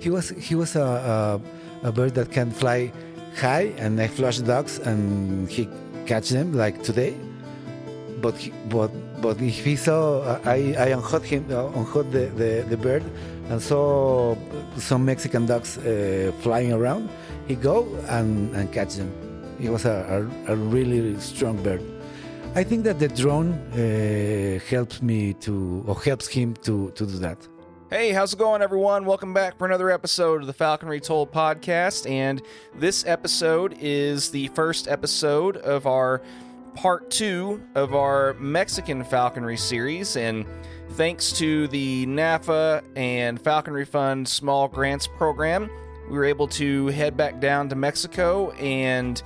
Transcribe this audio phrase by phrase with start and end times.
[0.00, 1.40] he was he was a,
[1.84, 2.92] a, a bird that can fly
[3.36, 5.68] high, and I flush ducks, and he
[6.06, 7.14] catch them like today.
[8.20, 8.90] But he, but
[9.22, 13.04] but if he saw I I unhooked him uh, unhooked the, the, the bird,
[13.50, 14.36] and saw
[14.76, 17.08] some Mexican ducks uh, flying around,
[17.48, 19.12] he go and, and catch them.
[19.58, 21.82] He was a, a, a really strong bird.
[22.54, 27.18] I think that the drone uh, helps me to, or helps him to, to do
[27.18, 27.38] that.
[27.90, 29.04] Hey, how's it going, everyone?
[29.04, 32.08] Welcome back for another episode of the Falconry Told podcast.
[32.08, 32.40] And
[32.72, 36.22] this episode is the first episode of our
[36.76, 40.16] part two of our Mexican falconry series.
[40.16, 40.46] And
[40.90, 45.68] thanks to the NAFA and Falconry Fund Small Grants Program,
[46.08, 49.20] we were able to head back down to Mexico and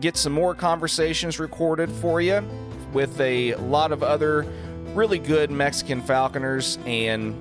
[0.00, 2.42] get some more conversations recorded for you
[2.92, 4.44] with a lot of other
[4.94, 7.32] really good Mexican falconers and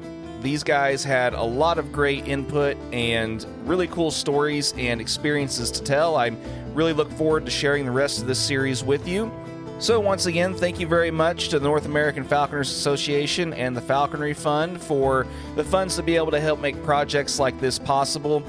[0.41, 5.83] these guys had a lot of great input and really cool stories and experiences to
[5.83, 6.15] tell.
[6.15, 6.35] I
[6.73, 9.31] really look forward to sharing the rest of this series with you.
[9.79, 13.81] So, once again, thank you very much to the North American Falconers Association and the
[13.81, 18.41] Falconry Fund for the funds to be able to help make projects like this possible.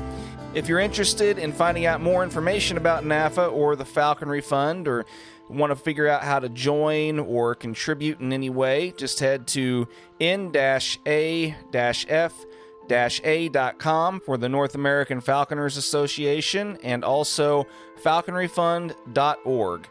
[0.55, 5.05] If you're interested in finding out more information about NAFA or the Falconry Fund or
[5.49, 9.89] want to figure out how to join or contribute in any way, just head to
[10.21, 11.55] n-a-f-a.com
[14.21, 17.67] for the North American Falconers Association and also
[18.03, 19.89] falconryfund.org.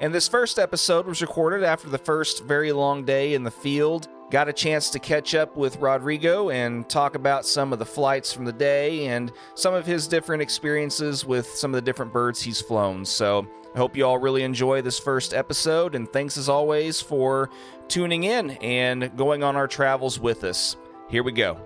[0.00, 4.08] And this first episode was recorded after the first very long day in the field.
[4.30, 8.30] Got a chance to catch up with Rodrigo and talk about some of the flights
[8.30, 12.42] from the day and some of his different experiences with some of the different birds
[12.42, 13.06] he's flown.
[13.06, 17.48] So I hope you all really enjoy this first episode, and thanks as always for
[17.88, 20.76] tuning in and going on our travels with us.
[21.08, 21.58] Here we go.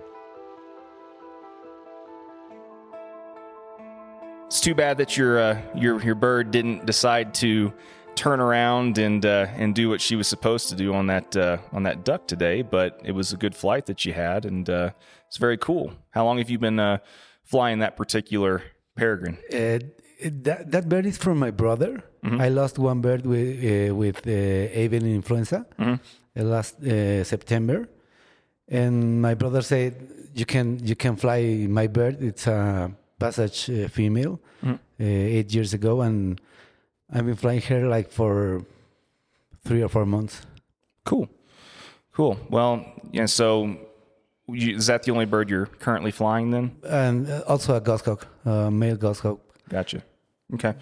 [4.45, 7.73] It's too bad that your uh, your your bird didn't decide to
[8.15, 11.57] turn around and uh, and do what she was supposed to do on that uh,
[11.71, 12.61] on that duck today.
[12.61, 14.91] But it was a good flight that you had, and uh,
[15.27, 15.93] it's very cool.
[16.11, 16.97] How long have you been uh,
[17.43, 18.61] flying that particular
[18.95, 19.37] peregrine?
[19.51, 19.79] Uh,
[20.25, 22.03] that, that bird is from my brother.
[22.39, 25.97] I lost one bird with uh, with uh, avian influenza uh,
[26.35, 27.89] last uh, September,
[28.69, 29.93] and my brother said
[30.33, 32.23] you can you can fly my bird.
[32.23, 36.39] It's a passage uh, female, uh, eight years ago, and
[37.13, 38.65] I've been flying here like for
[39.65, 40.41] three or four months.
[41.05, 41.29] Cool,
[42.13, 42.37] cool.
[42.49, 43.25] Well, yeah.
[43.27, 43.77] So,
[44.47, 46.75] you, is that the only bird you're currently flying then?
[46.83, 49.39] And uh, also a goshawk, uh, male goshawk.
[49.69, 50.03] Gotcha.
[50.53, 50.73] Okay.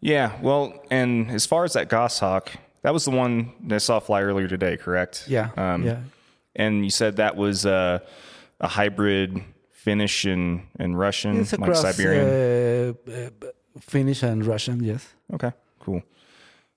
[0.00, 0.32] Yeah.
[0.42, 2.50] Well, and as far as that goshawk,
[2.82, 5.24] that was the one that I saw fly earlier today, correct?
[5.28, 5.98] Yeah, Um, yeah.
[6.56, 8.00] And you said that was uh,
[8.60, 12.94] a hybrid Finnish and, and Russian, It's like across Siberian.
[13.08, 13.50] uh, uh,
[13.80, 14.82] Finnish and Russian.
[14.82, 15.06] Yes.
[15.32, 15.52] Okay.
[15.80, 16.02] Cool.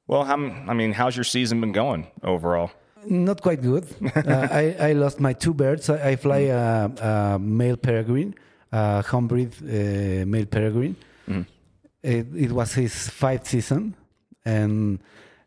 [0.07, 2.71] Well, how, I mean, how's your season been going overall?
[3.07, 3.85] Not quite good.
[4.15, 5.89] uh, I, I lost my two birds.
[5.89, 8.33] I, I fly a, a male peregrine,
[8.71, 10.95] a homebreed uh, male peregrine.
[12.03, 13.95] It, it was his fifth season,
[14.45, 14.99] and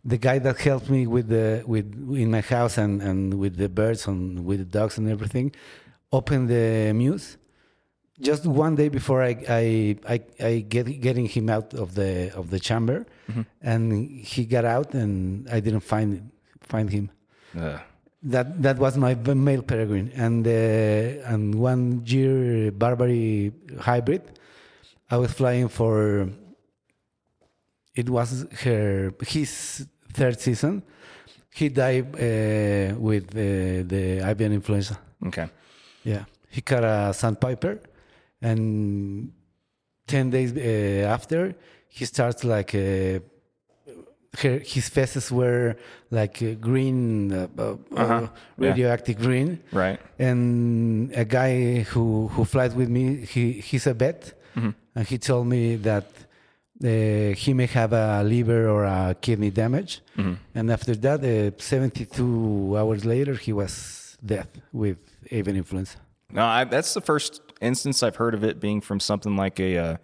[0.04, 1.86] the guy that helped me with the with
[2.16, 5.52] in my house and, and with the birds and with the dogs and everything,
[6.10, 7.36] opened the mews.
[8.20, 12.50] Just one day before I I, I, I get getting him out of the of
[12.50, 13.06] the chamber,
[13.62, 16.30] and he got out, and I didn't find
[16.60, 17.10] find him.
[17.56, 17.78] Uh,
[18.22, 20.10] that that was my male peregrine.
[20.14, 24.22] And uh, and one year Barbary hybrid
[25.10, 26.28] I was flying for
[27.94, 30.82] it was her his third season.
[31.50, 34.98] He died uh, with uh, the avian influenza.
[35.26, 35.48] Okay.
[36.04, 36.24] yeah.
[36.50, 37.80] He caught a sandpiper
[38.42, 39.32] and
[40.06, 41.54] 10 days uh, after
[41.88, 43.20] he starts like uh,
[44.40, 45.76] her, his faces were
[46.10, 48.20] like uh, green, uh, uh, Uh-huh.
[48.58, 48.68] Yeah.
[48.68, 49.58] radioactive green.
[49.72, 49.98] Right.
[50.18, 54.70] And a guy who who flies with me, he he's a vet, Mm-hmm.
[54.96, 56.06] and he told me that
[56.84, 56.88] uh,
[57.42, 60.00] he may have a liver or a kidney damage.
[60.16, 60.34] Mm-hmm.
[60.54, 64.98] And after that, uh, 72 hours later, he was dead with
[65.30, 65.98] avian influenza.
[66.32, 69.76] No, I, that's the first instance I've heard of it being from something like a
[69.78, 69.96] uh,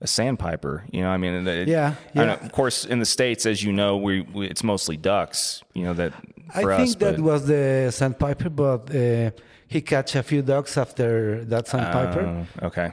[0.00, 0.84] a sandpiper.
[0.92, 3.72] You know, I mean, it, Yeah, I know, of course, in the states, as you
[3.72, 5.62] know, we, we it's mostly ducks.
[5.74, 6.12] You know that
[6.54, 9.30] I for think us, that was the sandpiper, but uh,
[9.66, 12.92] he catch a few ducks after that sandpiper, Oh, okay.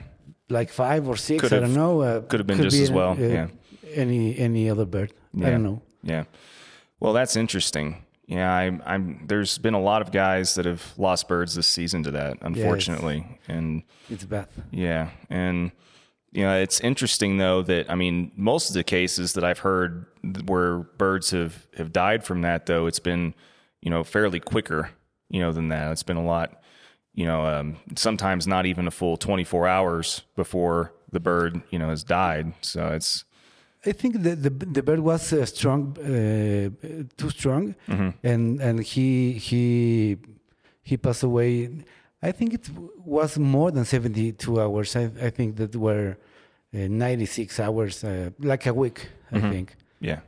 [0.50, 1.42] like five or six.
[1.42, 2.02] Could I have- don't know.
[2.02, 3.48] Uh, could have been just as well, uh, yeah.
[3.94, 5.14] Any any other bird?
[5.42, 5.82] I don't know.
[6.04, 6.24] Yeah.
[7.00, 8.05] Well, that's interesting.
[8.28, 8.82] Yeah, I'm.
[8.86, 9.26] I'm.
[9.28, 13.40] There's been a lot of guys that have lost birds this season to that, unfortunately,
[13.48, 14.50] and It's Beth.
[14.72, 15.72] yeah, and
[16.32, 20.06] you know, it's interesting though that I mean, most of the cases that I've heard
[20.46, 23.36] where birds have have died from that, though, it's been
[23.82, 24.90] you know fairly quicker,
[25.30, 25.92] you know, than that.
[25.92, 26.60] It's been a lot,
[27.14, 31.90] you know, um, sometimes not even a full 24 hours before the bird, you know,
[31.90, 32.54] has died.
[32.62, 33.24] So it's
[33.86, 36.70] I think the the, the bird was uh, strong, uh,
[37.18, 37.76] too strong,
[38.24, 40.18] and and he he
[40.82, 41.70] he passed away.
[42.22, 42.70] I think it
[43.06, 44.96] was more than seventy two hours.
[44.96, 46.18] I I think that were
[46.74, 49.10] uh, ninety six hours, uh, like a week.
[49.32, 49.76] I think.
[50.00, 50.20] yeah,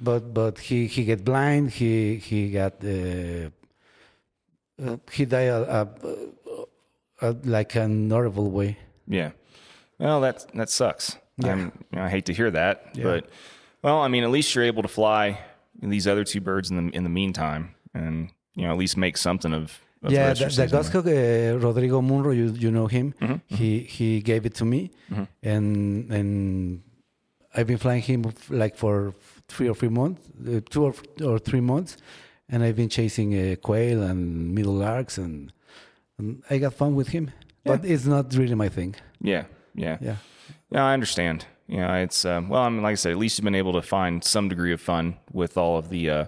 [0.00, 1.70] But but he he get blind.
[1.70, 3.50] He he got uh,
[4.82, 5.88] uh, he died a,
[7.22, 8.76] a, a, like an horrible way.
[9.06, 9.30] Yeah.
[9.98, 11.16] Well, that that sucks.
[11.38, 11.52] Yeah.
[11.52, 13.30] I'm, you know, I hate to hear that, but
[13.82, 15.38] well, I mean, at least you're able to fly
[15.80, 19.16] these other two birds in the in the meantime, and you know, at least make
[19.16, 19.80] something of.
[20.02, 23.14] of yeah, the, the goshawk, uh, Rodrigo Munro, you you know him.
[23.20, 24.90] Mm-hmm, He he gave it to me,
[25.42, 26.82] and and
[27.54, 29.14] I've been flying him like for
[29.48, 30.94] three or three months, uh, two or,
[31.24, 31.96] or three months,
[32.48, 35.52] and I've been chasing uh, quail and meadowlarks, and,
[36.18, 37.30] and I got fun with him.
[37.64, 38.94] But it's not really my thing.
[39.20, 39.44] Yeah,
[39.74, 40.16] yeah, Yeah.
[40.70, 41.44] Yeah, I understand.
[41.68, 43.74] You know, it's um, well, I mean, like I said, at least you've been able
[43.74, 46.26] to find some degree of fun with all of the, uh,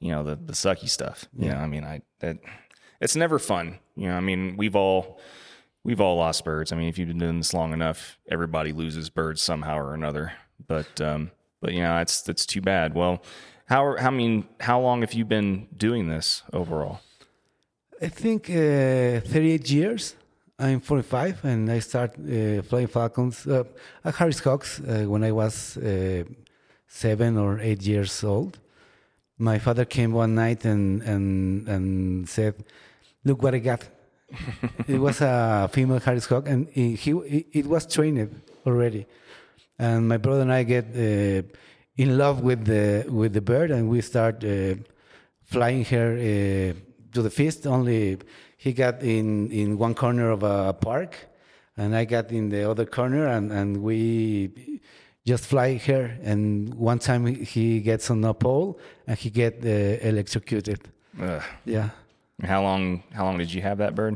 [0.00, 1.26] you know, the the sucky stuff.
[1.36, 2.38] Yeah, I mean, I that
[3.00, 3.78] it's never fun.
[3.96, 5.20] You know, I mean, we've all
[5.84, 6.72] we've all lost birds.
[6.72, 10.32] I mean, if you've been doing this long enough, everybody loses birds somehow or another.
[10.66, 11.30] But um,
[11.60, 12.94] but you know, it's that's too bad.
[12.94, 13.22] Well,
[13.66, 17.00] how how I mean, how long have you been doing this overall?
[18.00, 20.16] I think uh, 38 years.
[20.58, 23.64] I'm 45, and I start uh, flying falcons uh,
[24.04, 26.24] at Harris Hawks uh, when I was uh,
[26.86, 28.58] seven or eight years old.
[29.38, 32.54] My father came one night and and and said,
[33.24, 33.88] "Look what I got."
[34.86, 37.10] it was a female Harris Hawk and he, he
[37.52, 39.06] it was trained already.
[39.78, 41.42] And my brother and I get uh,
[41.96, 44.74] in love with the with the bird, and we start uh,
[45.44, 46.72] flying her uh,
[47.12, 47.66] to the feast.
[47.66, 48.18] Only
[48.62, 51.12] he got in in one corner of a park,
[51.76, 54.00] and I got in the other corner, and and we
[55.26, 56.06] just fly here.
[56.22, 60.78] And one time he gets on a pole, and he get uh, electrocuted.
[61.20, 61.42] Ugh.
[61.64, 61.88] Yeah,
[62.52, 64.14] How long how long did you have that bird?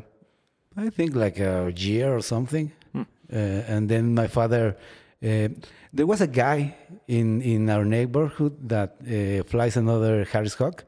[0.77, 2.71] I think like a year or something.
[2.95, 4.77] Uh, and then my father,
[5.23, 5.49] uh,
[5.93, 6.77] there was a guy
[7.09, 10.85] in, in our neighborhood that uh, flies another Harris Hawk.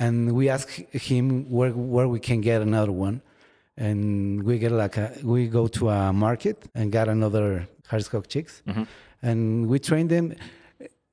[0.00, 3.22] And we ask him where, where we can get another one.
[3.76, 8.26] And we get like a, we go to a market and got another Harris Hawk
[8.26, 8.62] chicks.
[9.22, 10.34] And we train them.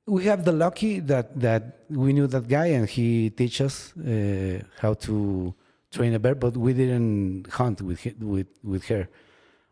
[0.06, 4.62] We have the lucky that, that we knew that guy and he teach us uh,
[4.80, 5.54] how to
[5.90, 9.08] train a bird, but we didn't hunt with with with her.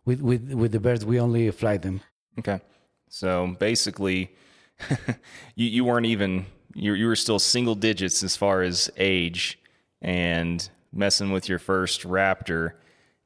[0.05, 2.01] With with with the birds, we only fly them.
[2.39, 2.61] Okay.
[3.09, 4.35] So basically,
[5.55, 6.47] you you weren't even
[6.77, 9.59] you you were still single digits as far as age,
[10.03, 12.73] and messing with your first raptor,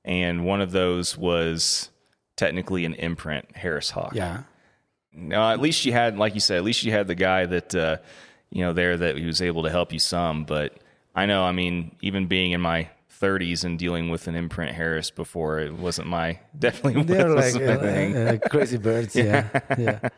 [0.04, 1.90] and one of those was
[2.36, 4.14] technically an imprint Harris Hawk.
[4.14, 4.44] Yeah,
[5.12, 7.74] Now, at least you had, like you said, at least you had the guy that
[7.74, 7.96] uh,
[8.50, 10.44] you know there that he was able to help you some.
[10.44, 10.78] But
[11.14, 12.88] I know, I mean, even being in my
[13.20, 18.16] 30s and dealing with an imprint Harris before, it wasn't my definitely they're like wasn't
[18.16, 19.14] uh, uh, crazy birds.
[19.14, 20.08] Yeah, yeah, yeah,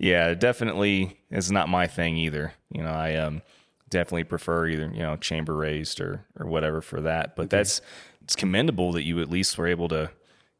[0.00, 2.54] definitely is not my thing either.
[2.70, 3.42] You know, I um
[3.90, 7.36] definitely prefer either you know chamber raised or or whatever for that.
[7.36, 7.80] But that's
[8.22, 10.10] it's commendable that you at least were able to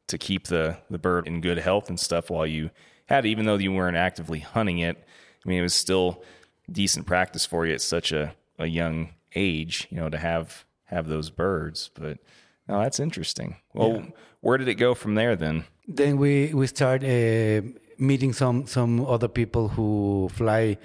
[0.08, 2.70] to keep the the bird in good health and stuff while you
[3.06, 4.96] had, it, even though you weren't actively hunting it.
[5.44, 6.22] I mean, it was still
[6.70, 11.08] decent practice for you at such a a young age, you know, to have have
[11.08, 11.90] those birds.
[11.94, 12.18] But
[12.68, 13.56] no, that's interesting.
[13.72, 14.04] Well,
[14.40, 15.64] where did it go from there then?
[15.88, 17.62] Then we we start uh,
[18.00, 20.76] meeting some some other people who fly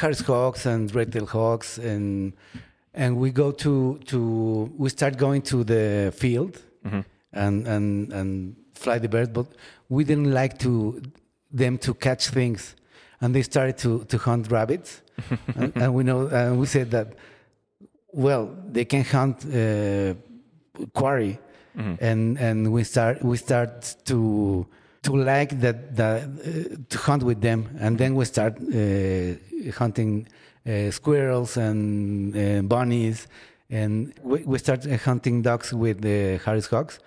[0.00, 2.32] Harris Hawks and red tail hawks and
[2.94, 4.18] and we go to to
[4.76, 6.62] we start going to the field
[7.32, 9.46] and and and fly the bird but
[9.88, 11.00] we didn't like to
[11.52, 12.74] them to catch things
[13.20, 15.02] and they started to to hunt rabbits.
[15.56, 17.14] And, and we know and we said that
[18.12, 20.14] well they can hunt uh,
[20.92, 21.38] quarry.
[22.00, 24.66] And and we start we start to
[25.06, 28.66] to like that that uh, to hunt with them and then we start uh,
[29.80, 30.12] hunting
[30.66, 31.76] uh, squirrels and
[32.36, 33.18] uh, bunnies
[33.70, 36.98] and we, we start uh, hunting ducks with the Harris Hawks.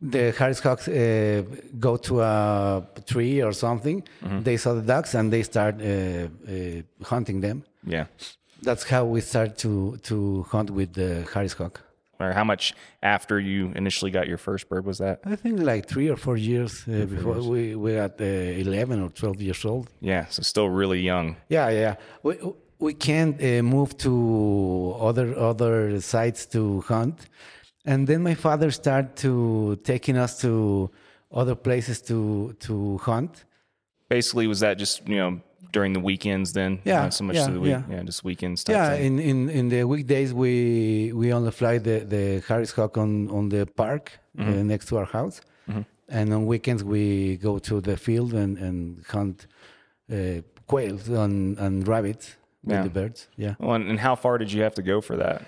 [0.00, 1.42] The Harris Hawks uh,
[1.78, 3.98] go to a tree or something.
[4.42, 7.62] They saw the ducks and they start uh, uh, hunting them.
[7.96, 8.06] Yeah.
[8.62, 9.72] That's how we start to
[10.08, 10.16] to
[10.52, 11.76] hunt with the Harris Hawk.
[12.22, 15.20] Or how much after you initially got your first bird was that?
[15.24, 19.10] I think like three or four years uh, before we we at uh, eleven or
[19.10, 19.90] twelve years old.
[20.00, 21.36] Yeah, so still really young.
[21.48, 21.94] Yeah, yeah.
[22.22, 22.34] We
[22.78, 27.28] we can't uh, move to other other sites to hunt,
[27.84, 30.90] and then my father started to taking us to
[31.30, 33.44] other places to to hunt.
[34.08, 35.40] Basically, was that just you know
[35.72, 36.80] during the weekends then?
[36.84, 37.70] Yeah, Not so much yeah, to the week.
[37.70, 37.82] yeah.
[37.90, 38.64] Yeah, just weekends.
[38.68, 39.18] Yeah, thing.
[39.18, 43.48] in, in, in the weekdays we we only fly the, the Harris Hawk on, on
[43.48, 44.04] the park
[44.38, 45.40] uh, next to our house,
[46.08, 49.46] and on weekends we go to the field and, and hunt
[50.12, 52.82] uh, quails and, and rabbits with Yeah.
[52.84, 53.28] the birds.
[53.36, 53.54] Yeah.
[53.58, 55.42] Well, and, how far did you have to go for that?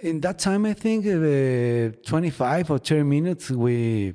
[0.00, 4.14] In that time, I think uh, 25 or 30 minutes we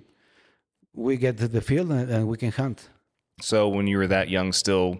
[0.95, 2.89] we get to the field and, and we can hunt.
[3.43, 4.97] So when you were that young, still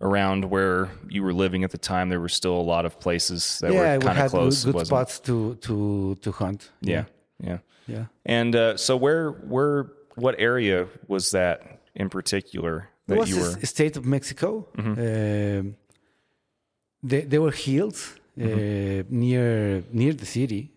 [0.00, 3.58] around where you were living at the time, there were still a lot of places
[3.60, 4.64] that yeah, were kind of close.
[4.64, 6.70] good, spots to to to hunt.
[6.80, 7.04] Yeah,
[7.48, 7.58] yeah.
[7.86, 8.04] yeah.
[8.38, 9.86] And uh, so where where
[10.16, 11.56] what area was that
[11.94, 13.50] in particular that It was you were?
[13.54, 13.64] Mm-hmm.
[13.76, 14.66] state of Mexico.
[14.78, 15.76] Um,
[17.02, 19.18] they, there were hills uh, Mm-hmm.
[19.20, 20.70] near near the city.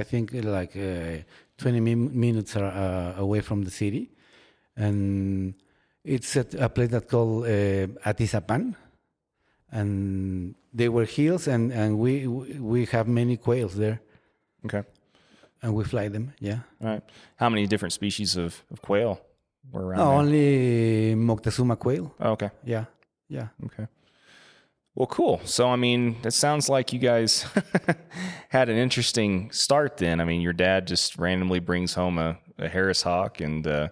[0.00, 1.22] I think uh, like uh,
[1.58, 4.10] 20 min- minutes are, uh, away from the city,
[4.76, 5.54] and
[6.06, 8.74] it's at a place that called uh, Atizapan,
[9.70, 14.00] and they were hills, and and we we have many quails there,
[14.64, 14.82] Okay.
[15.62, 16.32] and we fly them.
[16.40, 16.58] Yeah.
[16.80, 17.02] All right.
[17.36, 19.20] How many different species of, of quail
[19.72, 19.98] were around?
[19.98, 20.18] No, there?
[20.18, 22.14] only Moctezuma quail.
[22.20, 22.50] Oh, okay.
[22.64, 22.84] Yeah.
[23.28, 23.48] Yeah.
[23.64, 23.86] Okay.
[24.94, 25.40] Well, cool.
[25.44, 27.44] So, I mean, it sounds like you guys
[28.48, 30.20] had an interesting start then.
[30.20, 33.88] I mean, your dad just randomly brings home a, a Harris Hawk and, uh,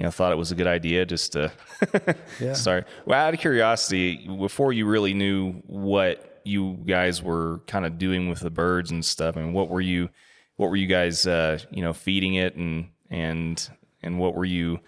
[0.00, 1.52] you know, thought it was a good idea just to
[2.40, 2.54] Yeah.
[2.54, 2.86] start.
[3.04, 8.30] Well, out of curiosity, before you really knew what you guys were kind of doing
[8.30, 10.08] with the birds and stuff, I mean, what were you,
[10.56, 13.68] what were you guys, uh, you know, feeding it and, and,
[14.02, 14.80] and what were you,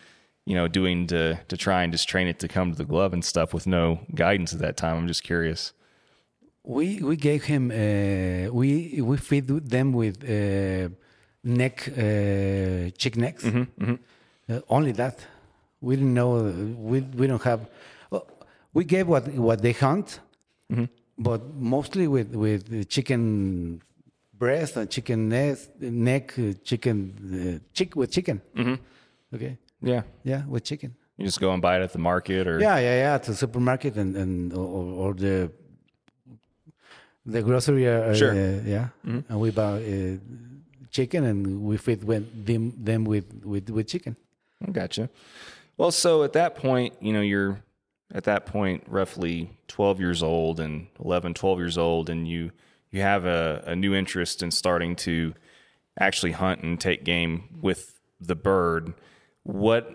[0.46, 3.12] you know, doing to to try and just train it to come to the glove
[3.12, 4.96] and stuff with no guidance at that time.
[4.96, 5.74] I'm just curious.
[6.64, 10.88] We we gave him uh, we we feed them with uh,
[11.44, 13.44] neck uh, chick necks.
[14.48, 15.18] Uh, only that.
[15.80, 16.42] We didn't know.
[16.78, 17.60] We we don't have.
[18.10, 18.26] well,
[18.74, 20.20] we gave what what they hunt,
[21.18, 23.80] but mostly with with chicken
[24.38, 26.96] breast and chicken nest, neck, uh, chicken
[27.34, 28.40] uh, chick with chicken.
[29.34, 29.56] Okay.
[29.80, 30.94] Yeah, Yeah, with chicken.
[31.16, 33.18] you just go and buy it at the market or Yeah, yeah, yeah.
[33.18, 35.50] To the supermarket and and or, or the
[37.26, 37.86] the grocery.
[37.88, 38.32] Uh, Sure.
[38.32, 40.16] Uh, yeah, and we buy uh,
[40.90, 44.16] chicken and we feed them them with with with chicken.
[44.70, 45.10] Gotcha.
[45.76, 47.62] Well, so at that point, you know, you're
[48.14, 52.52] at that point roughly 12 years old and 11, 12 years old, and you
[52.90, 55.34] you have a, a new interest in starting to
[55.98, 58.92] actually hunt and take game with the bird.
[59.44, 59.90] What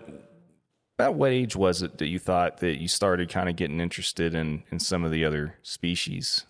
[0.98, 4.34] about what age was it that you thought that you started kind of getting interested
[4.34, 6.44] in in some of the other species?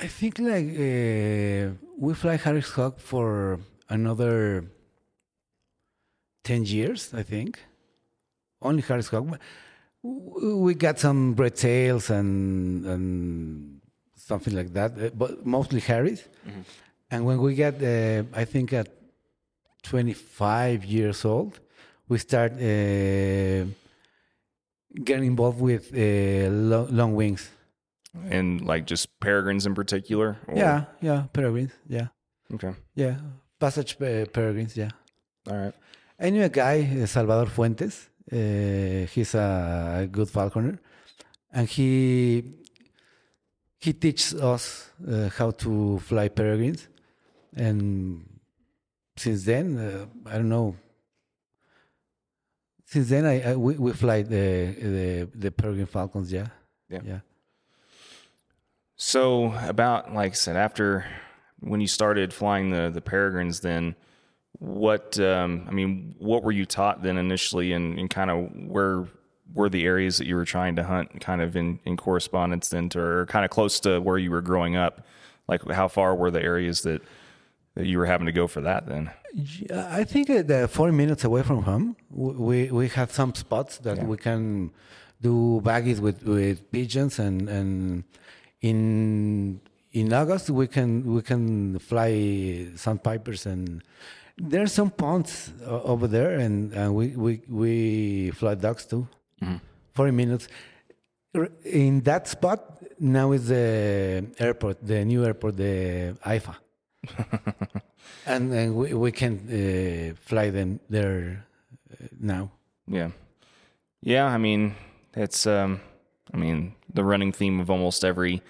[0.00, 4.64] I think like uh, we fly Harris Hawk for another
[6.44, 7.12] ten years.
[7.14, 7.58] I think
[8.62, 9.10] only Harris.
[10.02, 13.80] We got some red tails and and
[14.16, 16.22] something like that, uh, but mostly Harris.
[17.10, 18.88] And when we got, uh, I think at
[19.82, 21.58] twenty five years old,
[22.08, 23.64] we start uh,
[25.04, 27.50] getting involved with uh, lo- long wings.
[28.30, 30.36] And like just peregrines in particular?
[30.46, 31.72] or- Yeah, yeah, peregrines.
[31.88, 32.08] Yeah,
[32.52, 32.72] Okay.
[32.94, 33.16] yeah,
[33.58, 34.76] passage uh, peregrines.
[34.76, 34.90] Yeah,
[35.50, 35.74] All right.
[36.18, 38.08] I knew a guy, Salvador Fuentes.
[38.30, 40.78] Uh, he's a good falconer,
[41.52, 42.44] and he
[43.78, 46.88] he teaches us uh, how to fly peregrines.
[47.54, 48.40] And
[49.16, 50.76] since then, uh, I don't know.
[52.86, 56.32] Since then, I, I we, we fly the the the peregrine falcons.
[56.32, 56.46] Yeah,
[56.88, 57.00] Yeah.
[57.04, 57.20] yeah.
[58.96, 61.04] So about like I said, after
[61.60, 63.96] when you started flying the the peregrines, then
[64.58, 65.18] what?
[65.18, 69.06] Um, I mean, what were you taught then initially, and, and kind of where
[69.52, 72.88] were the areas that you were trying to hunt, kind of in in correspondence then
[72.90, 75.06] to, or kind of close to where you were growing up?
[75.48, 77.02] Like, how far were the areas that
[77.74, 79.10] that you were having to go for that then?
[79.74, 84.06] I think uh, the 40 minutes away from home, we we have some spots that
[84.06, 84.70] we can
[85.20, 88.04] do baggies with, with pigeons, and and
[88.60, 89.60] in
[89.92, 93.82] in August we can we can fly sandpipers, and
[94.36, 99.06] there's some ponds uh, over there, and, and we, we we fly ducks too.
[99.92, 100.48] 40 minutes.
[101.64, 106.56] In that spot now is the airport, the new airport, the AIFA,
[108.26, 111.44] and, and we, we can uh, fly them there
[111.92, 112.50] uh, now.
[112.86, 113.10] Yeah.
[114.00, 114.74] Yeah, I mean,
[115.14, 115.80] it's um
[116.32, 118.42] I mean, the running theme of almost every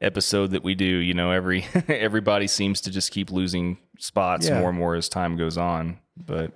[0.00, 4.60] episode that we do, you know, every everybody seems to just keep losing spots Yeah.
[4.60, 5.98] more and more as time goes on.
[6.16, 6.52] But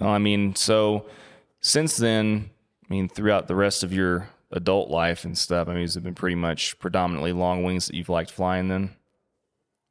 [0.00, 1.06] I mean, so
[1.60, 2.50] since then,
[2.88, 6.02] I mean, throughout the rest of your adult life and stuff, I mean, has it
[6.02, 8.90] been pretty much predominantly long wings that you've liked flying then?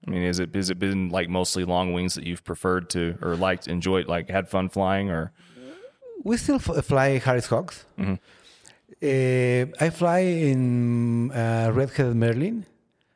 [0.07, 3.17] I mean, is it has it been like mostly long wings that you've preferred to
[3.21, 5.31] or liked, enjoyed, like had fun flying, or
[6.23, 7.85] We still f- fly Harris Hawks.
[7.99, 12.65] Uh, I fly in uh, red-headed Merlin.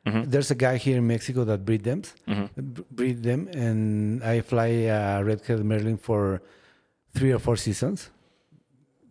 [0.04, 2.02] There's a guy here in Mexico that breed them,
[2.56, 6.42] b- breed them, and I fly uh, red-headed Merlin for
[7.14, 8.10] three or four seasons.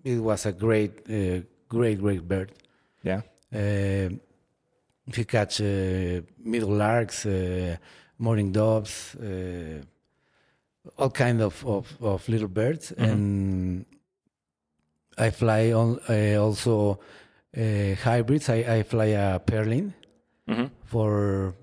[0.04, 2.52] It was a great, uh, great, great bird.
[3.04, 3.22] yeah,
[3.54, 4.10] Uh,
[5.08, 7.78] if you catch uh, meadowlarks, uh,
[8.18, 9.82] mourning doves, uh,
[10.98, 13.86] all kind of, of, of little birds, and
[15.18, 17.00] I fly on uh, also
[17.58, 18.50] uh, hybrids.
[18.50, 19.94] I, I fly a perlin
[20.86, 21.56] for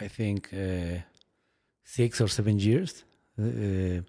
[0.00, 0.98] I think uh,
[1.84, 3.04] six or seven years.
[3.38, 4.02] Uh,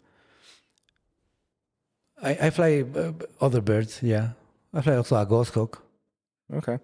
[2.22, 4.02] I, I fly uh, other birds.
[4.02, 4.30] Yeah,
[4.74, 5.84] I fly also a goshawk.
[6.54, 6.80] Okay.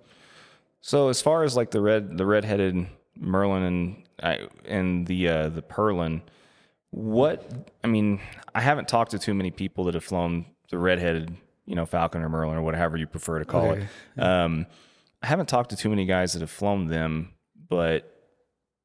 [0.81, 5.49] So as far as like the red, the red-headed merlin and I and the uh,
[5.49, 6.21] the perlin,
[6.91, 8.19] what I mean,
[8.55, 11.35] I haven't talked to too many people that have flown the red-headed,
[11.65, 13.87] you know, falcon or merlin or whatever you prefer to call Okay.
[14.17, 14.21] it.
[14.21, 14.65] Um,
[15.21, 17.33] I haven't talked to too many guys that have flown them,
[17.67, 18.15] but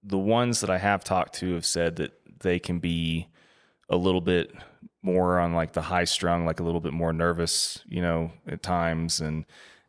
[0.03, 3.29] the ones that I have talked to have said that they can be
[3.89, 4.53] a little bit
[5.03, 8.63] more on like the high strung, like a little bit more nervous, you know, at
[8.63, 9.21] times.
[9.21, 9.45] And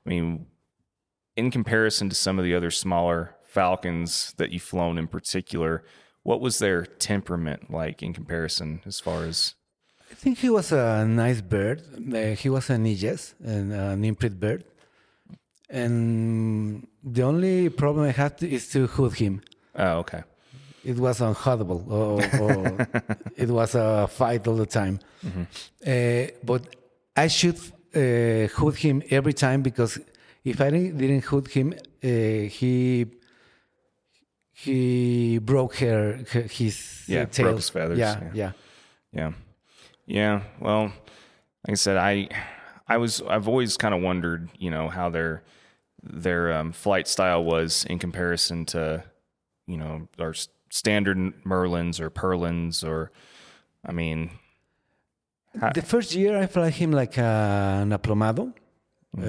[0.06, 0.46] I mean,
[1.36, 5.84] in comparison to some of the other smaller falcons that you've flown in particular,
[6.24, 9.56] what was their temperament like in comparison as far as
[10.12, 11.82] I think he was a nice bird.
[12.14, 14.64] Uh, he was an eyas, an, an imprint bird.
[15.70, 19.42] And the only problem I had to, is to hood him.
[19.76, 20.24] Oh, okay.
[20.84, 22.88] It was unhoodable, or, or
[23.36, 25.00] it was a fight all the time.
[25.86, 26.76] Uh, but
[27.18, 27.58] I should
[27.96, 30.00] uh, hood him every time because
[30.44, 33.08] if I didn't, didn't hood him, uh, he
[34.54, 37.56] he broke her, her his Yeah, uh, broke tail.
[37.56, 38.32] his feathers, Yeah, yeah.
[38.34, 38.52] yeah.
[39.12, 39.32] Yeah.
[40.06, 40.42] Yeah.
[40.60, 42.30] Well, like I said, I
[42.88, 45.42] I was I've always kind of wondered, you know, how their
[46.06, 49.04] their um, flight style was in comparison to,
[49.68, 50.34] you know, our
[50.70, 53.12] standard Merlins or Perlins or,
[53.86, 54.30] I mean,
[55.74, 58.54] The first year I fly him like uh, an aplomado.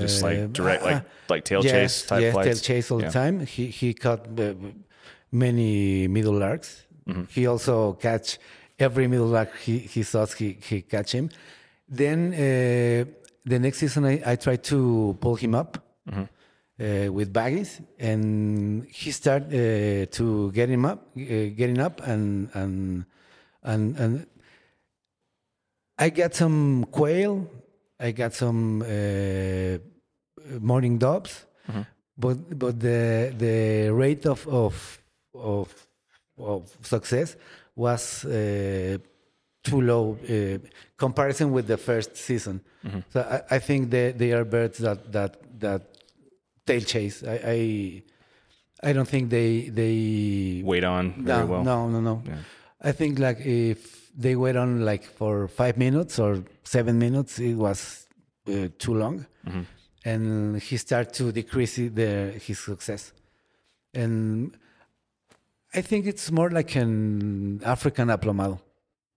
[0.01, 2.47] just Uh, like direct, uh, like like tail yes, chase type yes, flights.
[2.49, 3.09] tail chase all Yeah.
[3.09, 3.47] the time.
[3.47, 4.55] He he caught uh,
[5.31, 6.83] many meadowlarks.
[7.09, 7.25] Mm-hmm.
[7.31, 8.39] He also catch
[8.79, 11.31] every middle lark he he thought he he catch him.
[11.89, 13.05] Then uh,
[13.45, 15.79] the next season I, I tried to pull him up
[16.11, 16.25] Mm-hmm.
[16.79, 21.21] Uh, with baggies, and he started uh, to get him up, uh,
[21.57, 23.07] getting up, and and
[23.63, 24.27] and and
[25.99, 27.49] I got some quail.
[27.99, 29.79] I got some uh,
[30.61, 31.47] mourning doves,
[32.19, 34.99] but but the the rate of of
[35.33, 35.73] of,
[36.37, 37.37] of success
[37.75, 38.99] was uh,
[39.63, 40.59] too low uh,
[40.99, 42.61] comparison with the first season.
[43.09, 45.96] So I, I think they, they are birds that that that
[46.67, 47.23] tail chase.
[47.23, 47.37] I
[48.83, 51.65] I, I don't think they they Wait on very no, well.
[51.65, 52.23] No, no, no.
[52.83, 57.55] I think like if they wait on like for five minutes or seven minutes, it
[57.55, 58.07] was
[58.49, 59.63] uh, too long, Mm-hmm.
[60.05, 63.13] and he started to decrease the his success.
[63.95, 64.57] And
[65.75, 68.59] I think it's more like an African aplomado,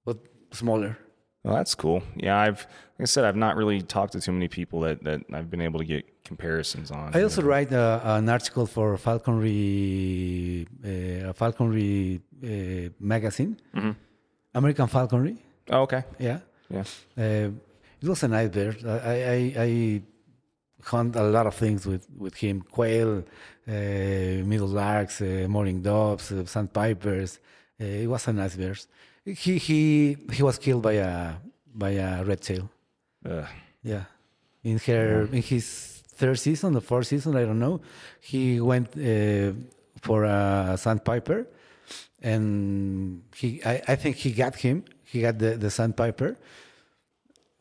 [0.05, 0.17] but
[0.51, 0.97] smaller.
[1.43, 2.03] Well, that's cool.
[2.15, 2.67] Yeah, I've
[2.99, 5.61] like I said, I've not really talked to too many people that that I've been
[5.61, 7.15] able to get comparisons on.
[7.15, 13.57] I also write uh, an article for Falconry, uh, Falconry uh, magazine,
[14.53, 15.37] American Falconry.
[15.69, 16.03] Oh, okay.
[16.19, 16.39] Yeah.
[16.69, 16.83] Yeah.
[17.17, 17.51] Uh,
[18.01, 18.85] it was a nice bird.
[18.85, 18.97] I,
[19.35, 20.01] I, I
[20.83, 23.23] hunt a lot of things with, with him: quail,
[23.67, 27.39] uh, meadowlarks, uh, mourning doves, uh, sandpipers.
[27.81, 28.79] Uh, it was a nice bird.
[29.25, 31.33] He he he was killed by a
[31.73, 32.69] by a red tail.
[33.25, 33.45] Ugh.
[33.83, 34.03] Yeah,
[34.63, 37.81] in her in his third season, the fourth season, I don't know.
[38.19, 39.53] He went uh,
[40.01, 41.47] for a sandpiper,
[42.21, 44.83] and he I, I think he got him.
[45.03, 46.37] He got the the sandpiper,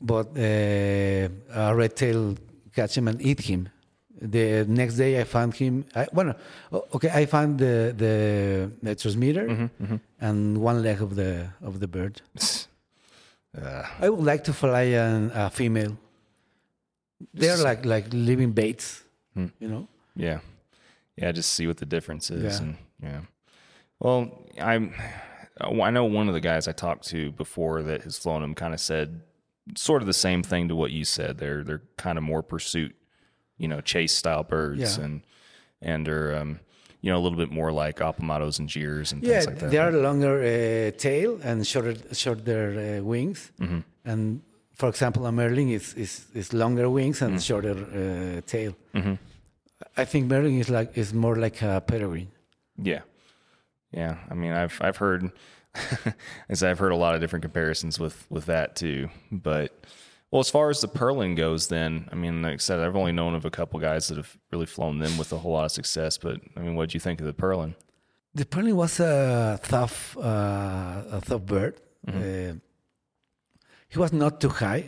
[0.01, 2.37] but uh, a red tail
[2.75, 3.69] catch him and eat him.
[4.21, 5.85] The next day, I found him.
[5.95, 6.35] I, well,
[6.95, 11.89] okay, I found the the, the transmitter Mm-hmm, and one leg of the of the
[11.89, 12.21] bird.
[13.57, 15.97] Uh, I would like to fly an, a female.
[17.35, 19.03] They're like like living baits,
[19.35, 19.47] Hmm.
[19.59, 19.89] you know.
[20.15, 20.41] Yeah,
[21.17, 21.33] yeah.
[21.33, 22.63] Just see what the difference is, Yeah.
[22.67, 23.21] and yeah.
[24.01, 24.93] Well, I'm.
[25.61, 28.75] I know one of the guys I talked to before that has flown them kind
[28.75, 29.23] of said
[29.77, 31.39] sort of the same thing to what you said.
[31.39, 32.95] They're they're kind of more pursuit,
[33.59, 35.05] you know, chase style birds, Yeah.
[35.05, 35.23] and
[35.83, 36.61] and are um,
[37.01, 39.71] you know a little bit more like aplomados and gyrs and Yeah, things like that.
[39.71, 43.53] they are longer uh, tail and shorter shorter uh, wings.
[43.61, 43.81] Mm-hmm.
[44.05, 44.41] And
[44.75, 48.73] for example, a merlin is is, is longer wings and shorter uh, tail.
[48.95, 49.15] Mm-hmm.
[49.97, 52.29] I think merlin is like is more like a peregrine.
[52.83, 53.03] Yeah,
[53.93, 54.17] yeah.
[54.31, 55.31] I mean, I've I've heard,
[56.49, 59.09] as I've heard a lot of different comparisons with with that too.
[59.31, 59.71] But
[60.31, 63.13] well, as far as the Perlin goes, then I mean, like I said, I've only
[63.13, 65.73] known of a couple guys that have really flown them with a whole lot of
[65.73, 66.19] success.
[66.19, 67.75] But I mean, what do you think of the Perlin?
[68.35, 71.81] The Perlin was a tough, uh, a tough bird.
[72.07, 72.19] Mm-hmm.
[72.19, 72.55] Uh,
[73.89, 74.85] he was not too high.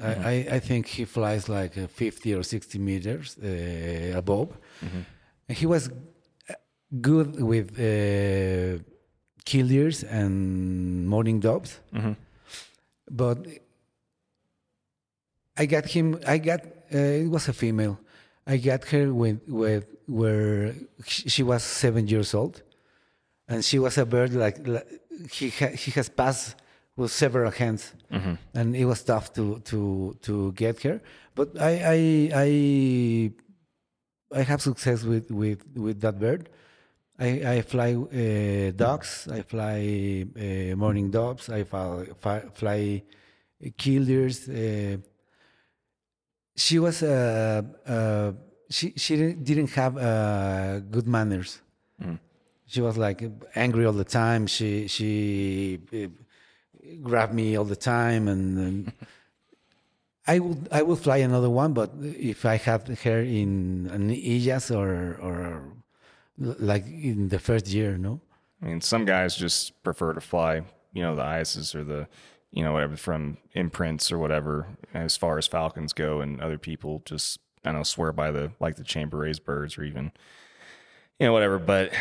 [0.00, 0.26] Mm-hmm.
[0.26, 4.56] I, I, think he flies like uh, 50 or 60 meters uh, above.
[4.82, 5.52] Mm-hmm.
[5.52, 5.90] He was
[6.48, 6.54] uh,
[7.00, 8.82] good with uh,
[9.44, 11.78] killdeers and mourning doves.
[11.94, 12.12] Mm-hmm.
[13.10, 13.46] But
[15.62, 16.60] I got him, I got,
[16.94, 17.96] uh, it was a female.
[18.46, 22.62] I got her with, with where she was seven years old
[23.50, 24.88] and she was a bird like, like
[25.30, 26.56] he ha, he has passed
[26.96, 27.92] with several hands,
[28.54, 31.00] and it was tough to to to get her.
[31.34, 31.98] But I I
[32.46, 32.48] I,
[34.40, 36.48] I have success with with with that bird.
[37.18, 39.28] I I fly uh, ducks.
[39.28, 41.48] I fly uh, mourning doves.
[41.48, 43.02] I fly, fly, fly
[43.76, 44.48] killdeers.
[44.48, 44.96] Uh,
[46.64, 47.62] she was uh,
[47.94, 48.32] uh,
[48.76, 49.12] she she
[49.48, 51.50] didn't- have uh, good manners
[52.70, 53.20] she was like
[53.56, 54.46] angry all the time.
[54.46, 56.06] She she uh,
[57.02, 58.92] grabbed me all the time, and, and
[60.26, 64.70] I would I would fly another one, but if I had her in an eyas
[64.70, 65.62] or or
[66.38, 68.20] like in the first year, no.
[68.62, 72.06] I mean, some guys just prefer to fly, you know, the eyasses or the,
[72.52, 77.02] you know, whatever from imprints or whatever, as far as falcons go, and other people
[77.04, 80.12] just, I don't know, swear by the like the chamber raised birds or even,
[81.18, 81.58] you know, whatever.
[81.58, 81.92] But,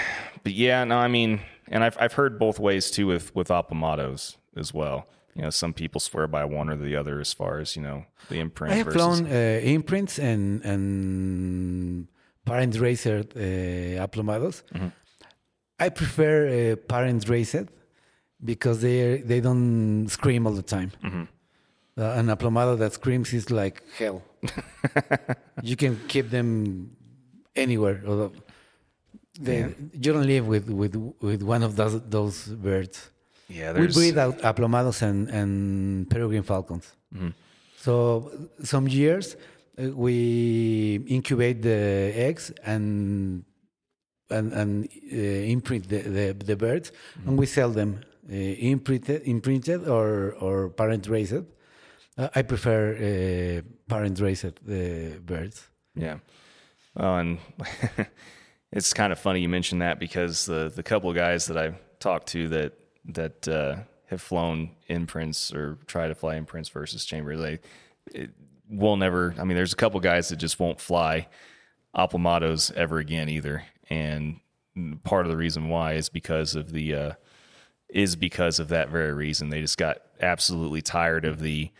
[0.43, 4.37] but yeah, no, I mean, and I've I've heard both ways too with with aplomados
[4.55, 5.07] as well.
[5.35, 8.05] You know, some people swear by one or the other as far as you know
[8.29, 8.73] the imprint.
[8.73, 12.07] I have versus, flown uh, imprints and and
[12.45, 14.63] parent racer uh, aplomados.
[15.79, 17.67] I prefer uh, parent raced
[18.43, 20.91] because they they don't scream all the time.
[21.97, 24.21] Uh, an aplomado that screams is like hell.
[25.63, 26.91] you can keep them
[27.55, 28.01] anywhere.
[29.41, 33.09] They, You don't live with, with with one of those those birds.
[33.47, 36.93] Yeah, We breed out aplomados and, and peregrine falcons.
[37.77, 38.31] So
[38.63, 39.35] some years
[39.81, 43.43] uh, we incubate the eggs and
[44.29, 45.15] and, and uh,
[45.55, 46.91] imprint the, the, the birds
[47.25, 51.43] and we sell them uh, imprinted imprinted or or parent raised.
[52.17, 55.67] Uh, I prefer uh, parent raised uh, birds.
[55.95, 56.17] Yeah.
[56.95, 57.39] Oh, and
[58.71, 61.79] it's kind of funny you mentioned that because the the couple of guys that I've
[61.99, 62.73] talked to that
[63.05, 67.59] that uh, have flown imprints or try to fly imprints versus chamber, they
[68.07, 68.31] it,
[68.69, 69.33] will never.
[69.39, 71.27] I mean, there's a couple guys that just won't fly
[71.95, 74.39] aplomados ever again either, and
[75.03, 77.13] part of the reason why is because of the uh,
[77.89, 79.49] is because of that very reason.
[79.49, 81.71] They just got absolutely tired of the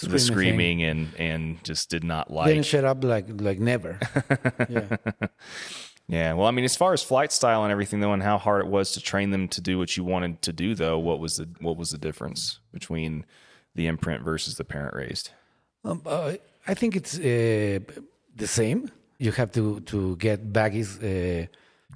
[0.00, 0.32] the Screaming thing.
[0.80, 3.98] screaming and and just did not They like didn't shut up like like never.
[4.68, 4.96] yeah.
[6.10, 8.64] Yeah, well, I mean, as far as flight style and everything, though, and how hard
[8.64, 11.36] it was to train them to do what you wanted to do, though, what was
[11.36, 13.26] the what was the difference between
[13.74, 15.30] the imprint versus the parent raised?
[15.84, 16.32] Um, uh,
[16.66, 17.80] I think it's uh,
[18.34, 18.90] the same.
[19.18, 21.46] You have to to get baggies uh,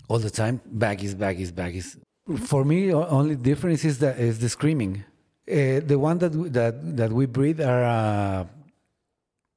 [0.09, 0.61] all the time.
[0.77, 1.97] Baggies, baggies, baggies.
[2.37, 5.05] For me, only difference is that is the screaming.
[5.51, 8.47] Uh, the one that we, that that we breed are uh,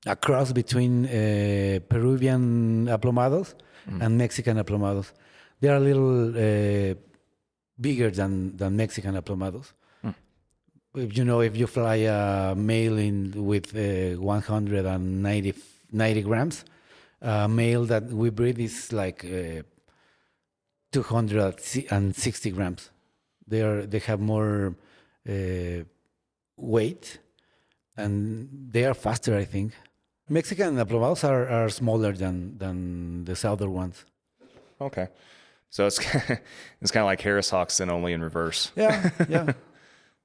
[0.07, 3.53] a cross between uh, Peruvian aplomados
[4.01, 5.11] and Mexican aplomados.
[5.59, 6.95] They are a little uh,
[7.79, 9.73] bigger than than Mexican aplomados
[10.95, 15.53] if you know if you fly a male in with uh, 190
[15.91, 16.65] 90 grams
[17.21, 19.61] a male that we breed is like uh,
[21.03, 22.89] 260 grams
[23.47, 24.75] they are they have more
[25.29, 25.79] uh,
[26.58, 27.19] weight
[27.97, 29.73] and they are faster i think
[30.27, 34.05] Mexican aplomados are, are smaller than than the southern ones.
[34.81, 35.08] Okay.
[35.69, 35.99] So it's
[36.81, 38.71] it's kind of like Harris Hawks, then only in reverse.
[38.75, 39.53] Yeah, yeah.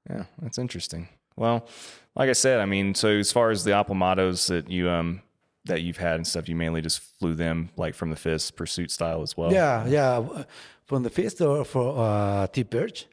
[0.09, 1.09] Yeah, that's interesting.
[1.37, 1.69] Well,
[2.17, 5.21] like I said, I mean, so as far as the Aplomados that you um
[5.65, 8.91] that you've had and stuff, you mainly just flew them like from the fist pursuit
[8.91, 9.53] style as well.
[9.53, 10.45] Yeah, yeah.
[10.85, 13.07] From the fist or for uh, tip perch.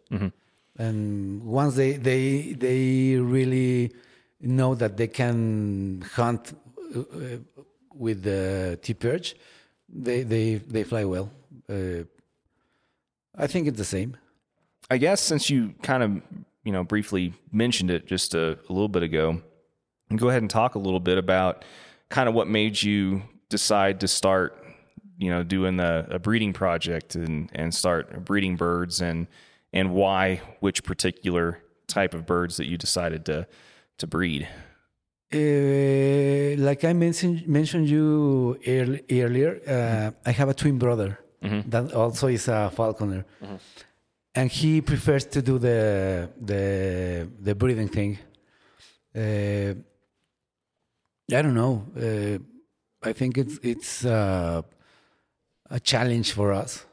[0.79, 3.91] And once they they they really
[4.39, 6.53] know that they can hunt
[6.95, 7.37] uh, uh,
[7.95, 9.35] with the tip perch,
[9.89, 11.31] they they they fly well.
[11.67, 12.03] Uh,
[13.35, 14.17] I think it's the same.
[14.89, 16.21] I guess since you kind of
[16.63, 19.41] you know briefly mentioned it just a, a little bit ago,
[20.15, 21.65] go ahead and talk a little bit about
[22.09, 24.63] kind of what made you decide to start
[25.17, 29.27] you know doing a, a breeding project and and start breeding birds and
[29.73, 33.47] and why which particular type of birds that you decided to
[33.97, 34.47] to breed.
[35.33, 41.19] Uh, like I mentioned mentioned you earl- earlier, uh, I have a twin brother
[41.69, 43.25] that also is a falconer,
[44.35, 48.19] and he prefers to do the the the breeding thing.
[49.15, 49.73] Uh,
[51.31, 51.85] I don't know.
[51.95, 52.39] Uh,
[53.07, 54.61] I think it's it's uh,
[55.69, 56.85] a challenge for us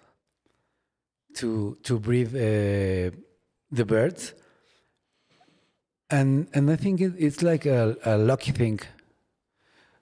[1.34, 3.10] to to breed uh,
[3.70, 4.34] the birds
[6.10, 8.80] and and I think it, it's like a, a lucky thing.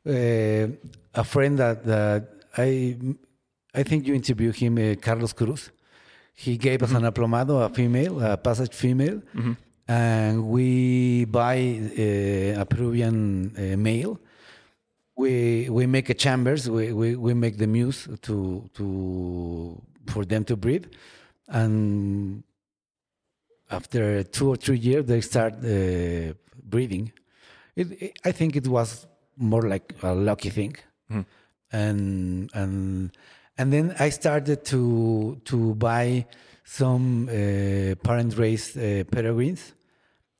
[0.07, 0.66] Uh,
[1.14, 2.97] a friend that that I
[3.75, 5.71] I think you interviewed him, uh, Carlos Cruz.
[6.35, 9.21] He gave us an aplomado, a female, a passage female,
[9.92, 14.18] and we buy uh, a Peruvian uh, male.
[15.16, 16.68] We we make a chambers.
[16.68, 20.85] We, we, we make the mews to to for them to breed,
[21.48, 22.42] and
[23.70, 26.33] after two or three years they start uh,
[26.72, 27.12] breeding.
[27.76, 30.74] It, it, I think it was more like a lucky thing,
[31.72, 33.11] and and
[33.59, 36.26] and then I started to to buy
[36.64, 39.74] some uh, parent raised uh, peregrines.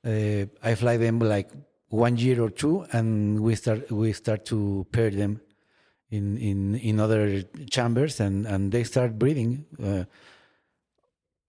[0.05, 1.51] Uh, I fly them like
[1.89, 5.41] one year or two, and we start we start to pair them
[6.11, 9.67] in in in other chambers, and and they start breeding.
[9.83, 10.05] Uh,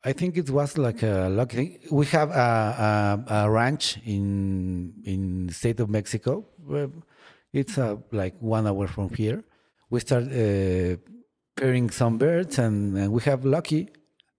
[0.06, 1.80] I think it was like a lucky thing.
[1.89, 6.46] We have a, a, a ranch in in state of Mexico.
[7.54, 9.44] It's uh, like one hour from here.
[9.89, 10.98] We start uh,
[11.56, 13.89] pairing some birds, and, and we have lucky.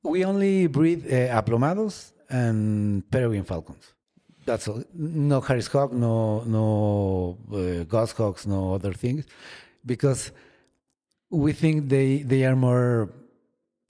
[0.03, 3.94] We only breed uh, aplomados and peregrine falcons.
[4.47, 4.83] That's all.
[4.95, 9.25] No Harris hawk, no no uh, goshawks, no other things,
[9.87, 10.33] because
[11.31, 13.09] we think they they are more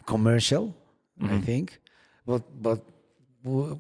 [0.06, 0.74] commercial.
[1.20, 1.80] I think,
[2.26, 2.80] but but
[3.44, 3.78] w-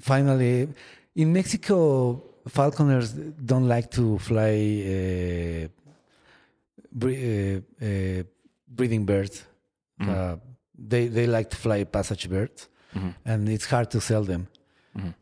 [0.00, 0.68] finally,
[1.14, 4.54] in Mexico, falconers don't like to fly
[4.94, 5.68] uh,
[6.92, 8.22] bre- uh, uh,
[8.68, 9.44] breeding birds.
[10.00, 10.36] Uh,
[10.76, 12.68] they they like to fly passage birds,
[13.24, 14.46] and it's hard to sell them.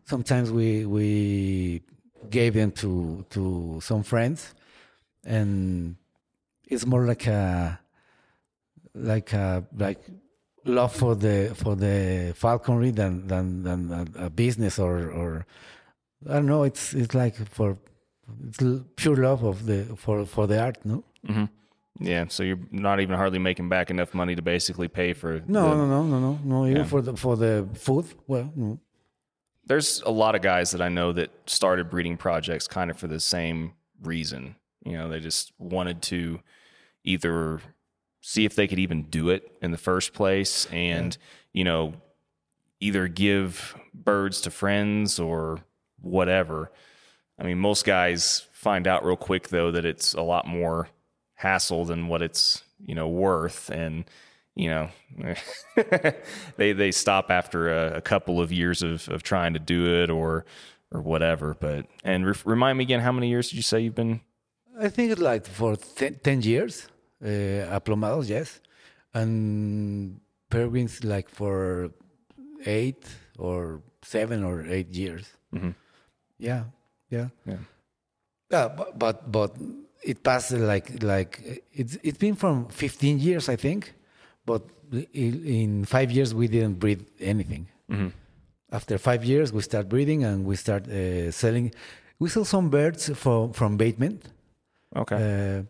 [0.04, 1.82] Sometimes we we
[2.30, 4.54] gave them to to some friends,
[5.24, 5.96] and
[6.68, 7.78] it's more like a
[8.94, 10.00] like a like
[10.64, 15.46] love for the for the falconry than than than a, a business or or
[16.28, 16.62] I don't know.
[16.64, 17.76] It's it's like for
[18.48, 18.58] it's
[18.96, 20.78] pure love of the for for the art.
[20.84, 21.44] No, hmm
[22.00, 25.42] Yeah, so you're not even hardly making back enough money to basically pay for.
[25.46, 26.66] no, the- no, no, no, no, no.
[26.66, 26.88] Even Yeah.
[26.88, 28.06] for the for the food.
[28.26, 28.78] Well, no.
[29.66, 33.06] There's a lot of guys that I know that started breeding projects kind of for
[33.06, 33.72] the same
[34.02, 34.56] reason.
[34.84, 36.40] You know, they just wanted to
[37.04, 37.60] either
[38.20, 41.16] see if they could even do it in the first place and,
[41.52, 41.94] you know,
[42.80, 45.60] either give birds to friends or
[46.00, 46.70] whatever.
[47.38, 50.88] I mean, most guys find out real quick though that it's a lot more
[51.34, 54.04] hassle than what it's, you know, worth and
[54.54, 54.88] you know,
[56.56, 60.10] they they stop after a, a couple of years of, of trying to do it
[60.10, 60.44] or
[60.92, 61.56] or whatever.
[61.58, 64.20] But and re- remind me again, how many years did you say you've been?
[64.78, 66.88] I think it's like for ten, 10 years.
[67.24, 68.60] Uh, aplomados, yes,
[69.14, 71.90] and peregrines like for
[72.66, 73.06] eight
[73.38, 75.26] or seven or eight years.
[76.38, 76.64] Yeah,
[77.10, 77.28] yeah.
[77.46, 77.56] Yeah.
[78.50, 79.56] Yeah, but but, but
[80.02, 83.94] it passed like like it's it's been from 15 years I think,
[84.46, 84.62] but
[85.12, 87.66] in, five years we didn't breed anything.
[88.70, 91.72] After five years we start breeding and we start uh, selling.
[92.18, 94.20] We sell some birds from from baitment.
[94.96, 95.16] Okay.
[95.16, 95.62] Uh,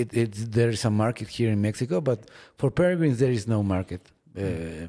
[0.00, 2.20] it, it's there is a market here in Mexico, but
[2.58, 4.02] for peregrines there is no market.
[4.36, 4.86] Uh,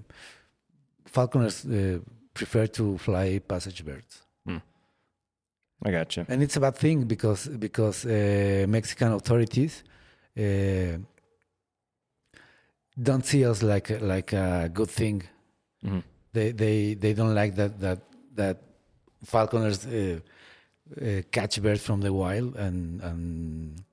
[1.05, 1.99] falconers uh,
[2.33, 4.21] prefer to fly passage birds.
[5.83, 6.25] I got you.
[6.29, 9.83] and it's a bad thing because because uh, Mexican authorities
[10.37, 10.97] uh,
[13.01, 15.23] don't see us like a- like a good thing.
[15.83, 16.03] Mhm.
[16.33, 17.99] They they they don't like that that
[18.35, 18.57] that
[19.25, 20.19] falconers uh,
[21.01, 23.83] uh, catch birds from the wild and and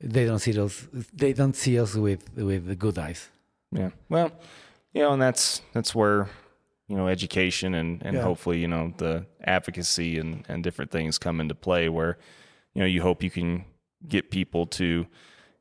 [0.00, 3.28] they don't see us they don't see us with with good eyes.
[3.72, 3.90] Yeah.
[4.08, 4.30] Well,
[4.94, 6.28] you know, and that's that's where
[6.88, 8.22] you know education and and Yeah.
[8.24, 12.16] hopefully you know the advocacy and and different things come into play where
[12.74, 13.64] you know you hope you can
[14.08, 15.06] get people to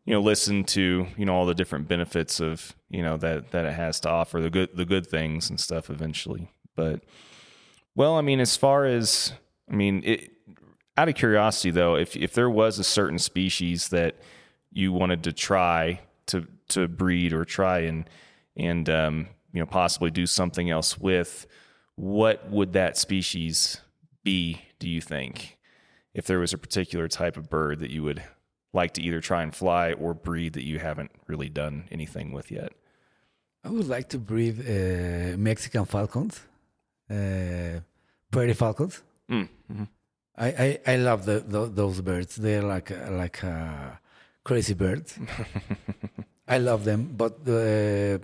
[0.09, 3.65] you know listen to you know all the different benefits of you know that that
[3.65, 6.49] it has to offer the good the good things and stuff eventually.
[6.75, 7.03] But
[7.95, 9.33] well i mean as far as
[9.69, 10.31] i mean it
[10.97, 14.15] out of curiosity though if if there was a certain species that
[14.71, 18.09] you wanted to try to to breed or try and
[18.57, 21.45] and um, you know possibly do something else with
[21.95, 23.81] what would that species
[24.23, 25.59] be do you think?
[26.15, 28.23] If there was a particular type of bird that you would
[28.73, 32.51] like to either try and fly or breed that you haven't really done anything with
[32.51, 32.71] yet
[33.63, 36.39] I would like to breed uh, Mexican falcons,
[37.11, 37.81] uh,
[38.31, 39.03] prairie falcons.
[39.29, 39.47] mm.
[39.67, 39.83] hmm
[40.37, 42.37] I, I, I love the, tho- those birds.
[42.37, 43.91] They're like like uh,
[44.45, 45.19] crazy birds.
[46.47, 48.19] I love them, but uh,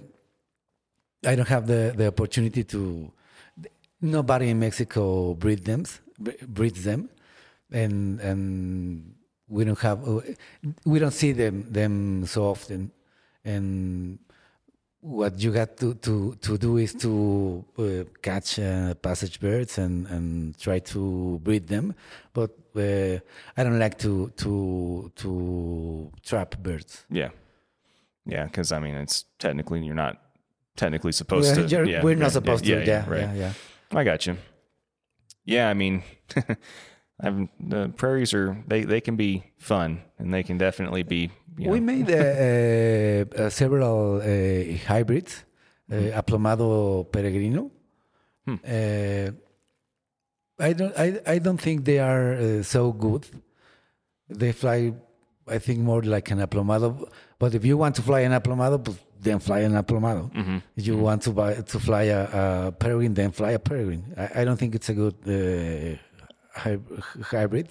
[1.29, 3.11] I don't have the, the opportunity to.
[3.99, 5.83] Nobody in Mexico breed them,
[6.47, 7.09] breeds them,
[7.71, 9.15] and and
[9.47, 9.99] we don't have
[10.85, 12.91] we don't see them them so often,
[13.43, 14.19] and
[15.01, 20.07] what you got to, to, to do is to uh, catch uh, passage birds and,
[20.07, 21.93] and try to breed them.
[22.33, 23.19] But uh,
[23.55, 27.05] I don't like to to to trap birds.
[27.09, 27.29] yeah
[28.27, 30.17] yeah because i mean it's technically you're not
[30.75, 32.85] technically supposed We're- to yeah, we're not yeah, supposed yeah, to.
[32.85, 33.33] yeah, Yeah, right yeah,
[33.91, 33.99] yeah.
[33.99, 34.37] I got you.
[35.45, 36.01] Yeah, I mean,
[37.19, 41.31] I've, the prairies are they they can be fun and they can definitely be.
[41.57, 45.45] You know, We made uh, uh, several uh, hybrids,
[45.89, 47.71] uh, aplomado peregrino.
[48.45, 48.55] Hmm.
[48.63, 49.31] Uh,
[50.59, 50.93] I don't.
[50.97, 53.25] I, I don't think they are uh, so good.
[54.29, 54.93] They fly,
[55.47, 57.07] I think, more like an aplomado.
[57.39, 60.31] But if you want to fly an aplomado, then fly an aplomado.
[60.33, 60.57] Mm-hmm.
[60.75, 64.13] If you want to buy to fly a, a peregrine, then fly a peregrine.
[64.17, 65.97] I, I don't think it's a good uh,
[66.55, 66.79] hy-
[67.21, 67.67] hybrid.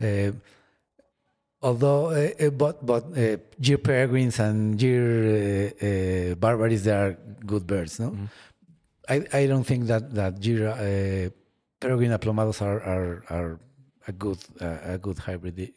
[0.00, 0.32] Uh,
[1.62, 4.86] although, uh, uh, but but uh, Gyr peregrines and uh,
[5.86, 7.98] uh, barbaries, they are good birds.
[7.98, 8.16] No,
[9.08, 11.30] I, I don't think that that Gyr uh,
[11.80, 13.60] peregrine aplomados are are, are
[14.08, 15.72] a good uh, a good hybrid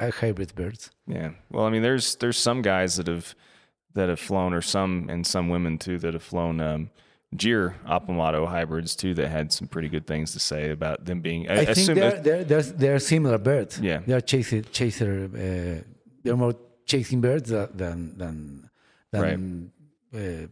[0.00, 0.90] uh, hybrid birds.
[1.06, 1.30] Yeah.
[1.50, 3.34] Well, I mean, there's there's some guys that have
[3.94, 6.90] that have flown, or some and some women too that have flown um,
[7.36, 11.50] Gyr Aplomado hybrids too that had some pretty good things to say about them being.
[11.50, 13.80] I, I, think they're, they're, they're, they're similar birds.
[13.80, 14.00] Yeah.
[14.06, 15.90] They're chaser, chaser uh,
[16.22, 16.54] they're more
[16.86, 18.70] chasing birds tha- than, than,
[19.10, 19.72] than
[20.14, 20.46] uh,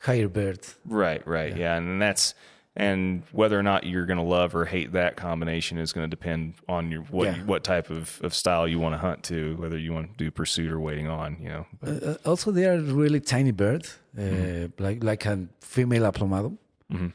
[0.00, 0.76] higher birds.
[0.86, 1.76] Right, right, yeah.
[1.76, 2.34] and that's
[2.76, 6.16] and whether or not you're going to love or hate that combination is going to
[6.16, 7.42] depend on your what Yeah.
[7.44, 10.30] what type of, of style you want to hunt to, whether you want to do
[10.30, 11.66] pursuit or waiting on, you know.
[11.80, 14.82] But, Uh, also, they are really tiny birds, uh, Mm-hmm.
[14.84, 16.56] like, like a female aplomado.
[16.92, 17.12] Mhm.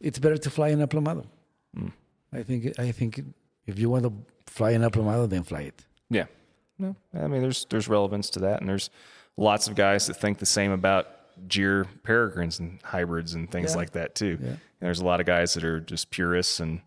[0.00, 1.24] It's better to fly an aplomado.
[1.76, 1.92] Mm.
[2.32, 3.20] I think, I think
[3.66, 4.12] if you want to
[4.46, 5.84] fly an aplomado, then fly it.
[6.10, 6.26] yeah,
[6.78, 8.90] no, I mean there's there's relevance to that, and there's
[9.36, 11.06] lots of guys that think the same about
[11.46, 13.76] Gyr peregrines and hybrids and things Yeah.
[13.76, 14.38] like that too.
[14.40, 14.48] Yeah.
[14.48, 16.80] And there's a lot of guys that are just purists and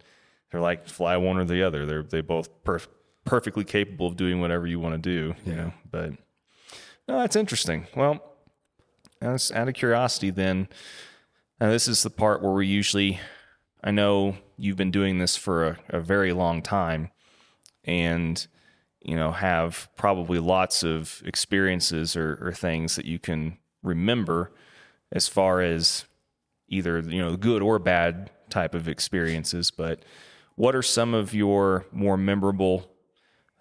[0.51, 1.85] they're like fly one or the other.
[1.85, 2.87] They're they both perf-
[3.25, 5.33] perfectly capable of doing whatever you want to do.
[5.45, 6.11] You know, but
[7.07, 7.87] no, that's interesting.
[7.95, 8.21] Well,
[9.21, 10.67] as out of curiosity, then,
[11.59, 13.19] now this is the part where we usually.
[13.83, 17.09] I know you've been doing this for a, a very long time,
[17.83, 18.45] and
[19.01, 24.51] you know have probably lots of experiences or, or things that you can remember
[25.11, 26.05] as far as
[26.67, 30.03] either you know good or bad type of experiences but
[30.55, 32.91] what are some of your more memorable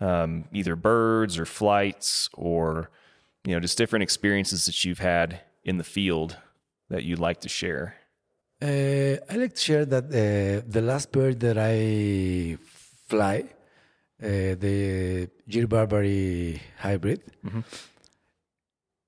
[0.01, 2.91] um, either birds or flights or
[3.45, 6.37] you know just different experiences that you've had in the field
[6.89, 7.97] that you'd like to share?
[8.63, 12.59] Uh, I like to share that uh, the last bird that I
[13.09, 13.45] fly,
[14.23, 17.23] uh, the Gyr Barbary hybrid,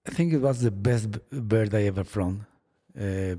[0.07, 2.47] I think it was the best bird I ever flown.
[2.99, 3.37] Uh,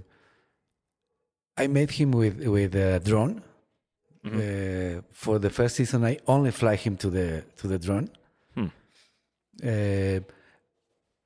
[1.57, 3.41] I made him with with a drone.
[4.25, 8.09] Uh, for the first season, I only fly him to the to the drone.
[8.55, 8.67] Hmm.
[9.61, 10.19] Uh,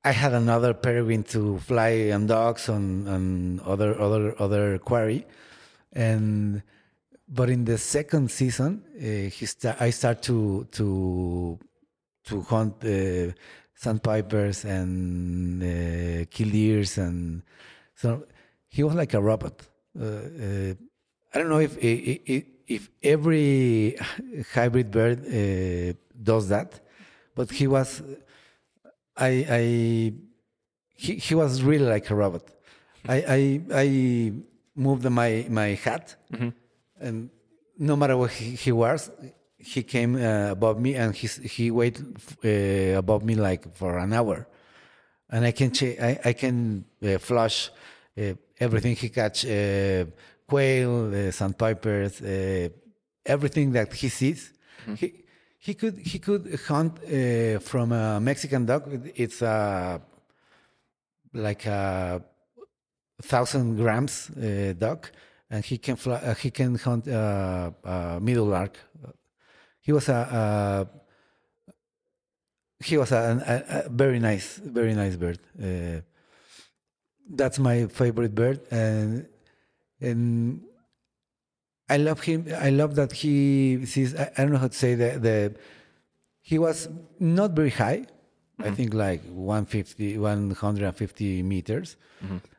[0.03, 5.27] I had another peregrine to fly and dogs on and other other other quarry,
[5.93, 6.63] and
[7.27, 11.59] but in the second season, uh, he sta- I start to to
[12.25, 13.31] to hunt uh,
[13.77, 17.43] sandpipers and uh, killdeers, and
[17.95, 18.25] so
[18.67, 19.61] he was like a robot.
[19.99, 20.73] Uh, uh,
[21.33, 23.97] I don't know if if, if every
[24.53, 26.79] hybrid bird uh, does that,
[27.35, 28.01] but he was.
[29.15, 29.63] I I
[30.95, 32.45] he he was really like a robot.
[33.07, 33.87] I I I
[34.75, 36.15] moved my my hat,
[36.99, 37.29] and
[37.77, 39.11] no matter what he, he was,
[39.73, 42.05] he came uh, above me, and he he waited
[42.43, 44.47] uh, above me like for an hour,
[45.29, 45.71] and I can
[46.09, 47.71] I I can uh, flush
[48.17, 50.05] uh, everything he catch, uh,
[50.47, 52.69] quail, uh, sandpipers, uh,
[53.25, 54.53] everything that he sees.
[54.95, 55.07] He
[55.59, 58.83] he could he could hunt uh, from a Mexican duck.
[59.15, 60.01] It's a
[61.33, 62.21] like a
[63.21, 65.11] thousand grams uh, duck,
[65.49, 68.77] and he can fly, uh, he can hunt uh, uh, meadowlark.
[69.87, 70.43] He was a, a
[72.83, 73.23] he was a,
[73.53, 75.39] a, a very nice very nice bird.
[75.57, 76.01] Uh,
[77.29, 79.27] that's my favorite bird, and
[80.01, 80.61] and
[81.89, 82.47] I love him.
[82.67, 84.13] I love that he sees.
[84.13, 85.55] I, I don't know how to say the the.
[86.41, 88.07] He was not very high.
[88.59, 91.95] I think like 150, 150 meters,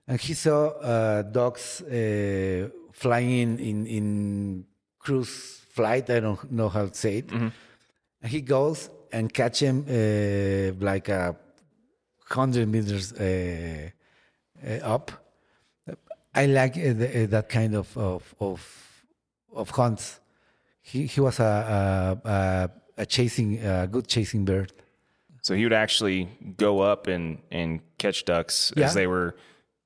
[0.06, 4.64] and he saw uh, dogs uh, flying in, in in
[4.98, 6.10] cruise flight.
[6.10, 7.30] I don't know how to say it.
[7.32, 7.52] And
[8.34, 11.36] he goes and catch him uh, like a
[12.38, 13.90] hundred meters uh,
[14.66, 15.06] uh, up.
[16.34, 18.60] I like uh, the, uh, that kind of of of,
[19.52, 20.20] of hunts.
[20.90, 21.52] He he was a
[22.24, 22.70] a, a,
[23.02, 24.72] a chasing a good chasing bird.
[25.42, 28.86] So he would actually go up and and catch ducks Yeah.
[28.86, 29.34] as they were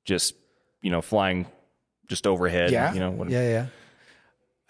[0.05, 0.35] just
[0.83, 1.47] you know flying
[2.11, 2.71] just overhead.
[2.71, 3.11] Yeah, You know.
[3.19, 3.67] When, yeah, yeah.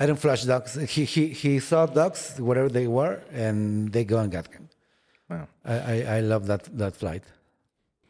[0.03, 0.75] I don't flush ducks.
[0.95, 4.69] He he he saw ducks wherever they were, and they go and get them.
[5.31, 5.47] Wow.
[5.65, 7.23] I, I, I love that that flight.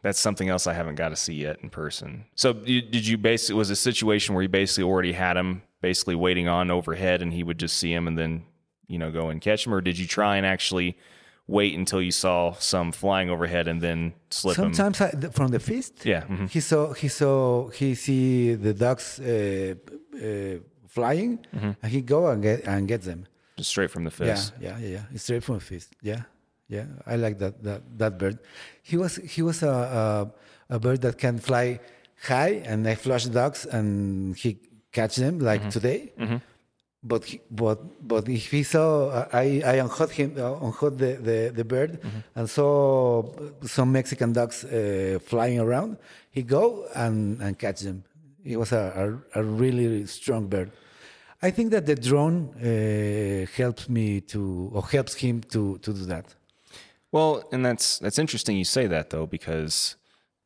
[0.04, 2.24] That's something else I haven't got to see yet in person.
[2.34, 6.16] So you, did you basically was a situation where you basically already had him basically
[6.26, 8.42] waiting on overhead and he would just see him and then
[8.88, 10.96] you know go and catch him or did you try and actually
[11.46, 14.74] wait until you saw some flying overhead and then slip him?
[14.74, 16.22] Sometimes I, from the feast, Yeah.
[16.22, 16.48] mhm.
[16.50, 19.74] he saw he saw he see the ducks uh,
[20.14, 20.56] uh,
[20.96, 21.72] flying, Mm-hmm.
[21.82, 23.20] and he go and get and get them.
[23.58, 24.52] Just straight from the Yeah, fist.
[24.60, 25.14] yeah, yeah, yeah.
[25.14, 25.88] It's straight from the feast.
[26.02, 26.22] Yeah,
[26.68, 26.86] yeah.
[27.12, 28.36] I like that that that bird.
[28.82, 30.04] He was he was a a,
[30.76, 31.80] a bird that can fly
[32.28, 34.50] high, and I flush ducks, and he
[34.92, 35.76] catch them like Mm-hmm.
[35.78, 36.00] today.
[37.04, 41.38] But he, but but if he saw I I unhooded him uh, unhooded the the,
[41.58, 42.38] the bird Mm-hmm.
[42.38, 43.24] and saw
[43.66, 45.96] some Mexican ducks uh, flying around,
[46.30, 48.04] he go and and catch them.
[48.44, 48.84] He was a
[49.34, 50.70] a, a really strong bird.
[51.42, 56.04] I think that the drone uh, helps me to or helps him to to do
[56.06, 56.34] that.
[57.10, 59.96] Well, and that's that's interesting you say that though because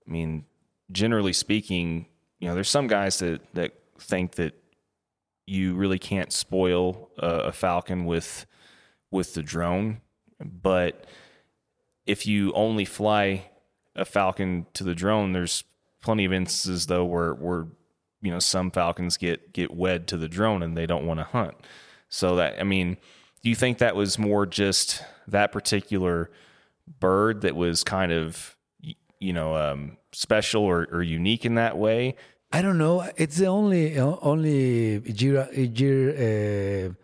[0.07, 0.45] I mean,
[0.91, 2.07] generally speaking,
[2.41, 4.55] you know, there's some guys that that think that
[5.47, 8.47] you really can't spoil a, a falcon with
[9.11, 10.01] with the drone,
[10.41, 11.05] but
[12.07, 13.51] if you only fly
[13.95, 15.65] a falcon to the drone, there's
[16.03, 17.67] plenty of instances though where where
[18.27, 21.25] you know some falcons get get wed to the drone and they don't want to
[21.25, 21.55] hunt.
[22.09, 22.97] So that I mean,
[23.43, 26.31] do you think that was more just that particular
[26.99, 28.57] bird that was kind of
[29.21, 32.17] you know um, special or, or unique in that way?
[32.53, 33.09] I don't know.
[33.17, 36.95] It's the only only Jira Gyr uh,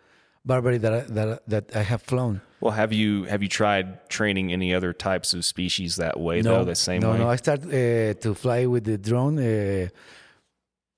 [0.43, 2.41] Barbary that I, that that I have flown.
[2.59, 6.63] Well, have you have you tried training any other types of species that way though?
[6.63, 7.17] The same no, way.
[7.19, 7.29] no.
[7.29, 9.87] I started uh, to fly with the drone uh,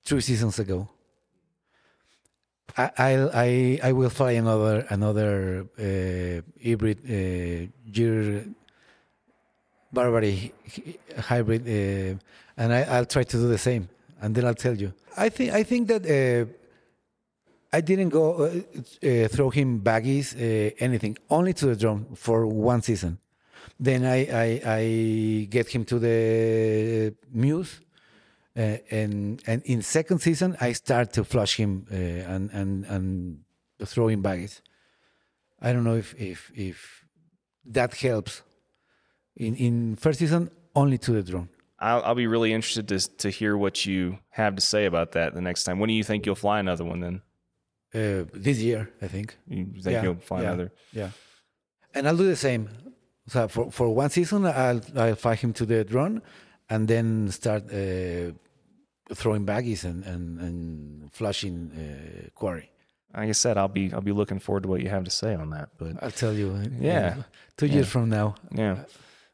[0.06, 0.88] three seasons ago.
[2.78, 2.90] I
[3.46, 8.50] I I, will fly another another uh, hybrid uh,
[9.92, 10.52] Barbary
[11.18, 12.18] hybrid, uh,
[12.56, 13.88] and I, I'll try to do the same,
[14.20, 14.92] and then I'll tell you.
[15.16, 16.02] I think I think that.
[16.06, 16.52] Uh,
[17.72, 22.46] I didn't go uh, uh, throw him baggies, uh, anything, only to the drone for
[22.46, 23.18] one season.
[23.78, 27.80] Then I, I, I get him to the mews,
[28.56, 31.94] uh, and and in second season I start to flush him uh,
[32.34, 33.38] and and and
[33.84, 34.60] throw him baggies.
[35.60, 37.04] I don't know if if if
[37.72, 38.42] that helps.
[39.36, 41.48] In in first season only to the drone.
[41.78, 45.34] I'll, I'll be really interested to to hear what you have to say about that
[45.34, 45.78] the next time.
[45.78, 47.00] When do you think you'll fly another one?
[47.00, 47.22] Then
[47.94, 49.36] Uh, this year, I think.
[49.48, 50.70] you think you'll fly yeah, another?
[50.92, 51.10] Yeah,
[51.94, 52.68] and I'll do the same.
[53.28, 56.20] So for for one season, I'll I'll fly him to the drone,
[56.68, 58.32] and then start uh,
[59.14, 62.70] throwing baggies and and, and flushing uh, quarry.
[63.14, 65.34] like I said, I'll be I'll be looking forward to what you have to say
[65.34, 65.70] on that.
[65.78, 66.52] But I'll tell you.
[66.52, 67.22] uh, Yeah.
[67.56, 68.34] two years from now.
[68.52, 68.84] yeah,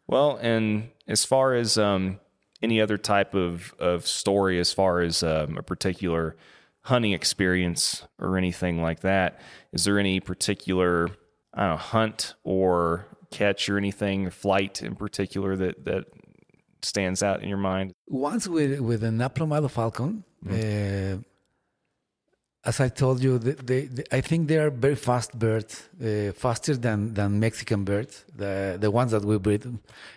[0.06, 2.20] well, and as far as um,
[2.62, 6.36] any other type of of story, as far as um, a particular
[6.82, 9.40] hunting experience or anything like that,
[9.72, 11.08] is there any particular
[11.54, 16.04] I don't know hunt or catch or anything flight in particular that that
[16.84, 17.92] stands out in your mind?
[18.08, 21.16] Once with with an aplomado falcon, uh,
[22.64, 26.32] as I told you, they, they, they- I think they are very fast birds, uh,
[26.32, 29.62] faster than, than Mexican birds, the the ones that we breed.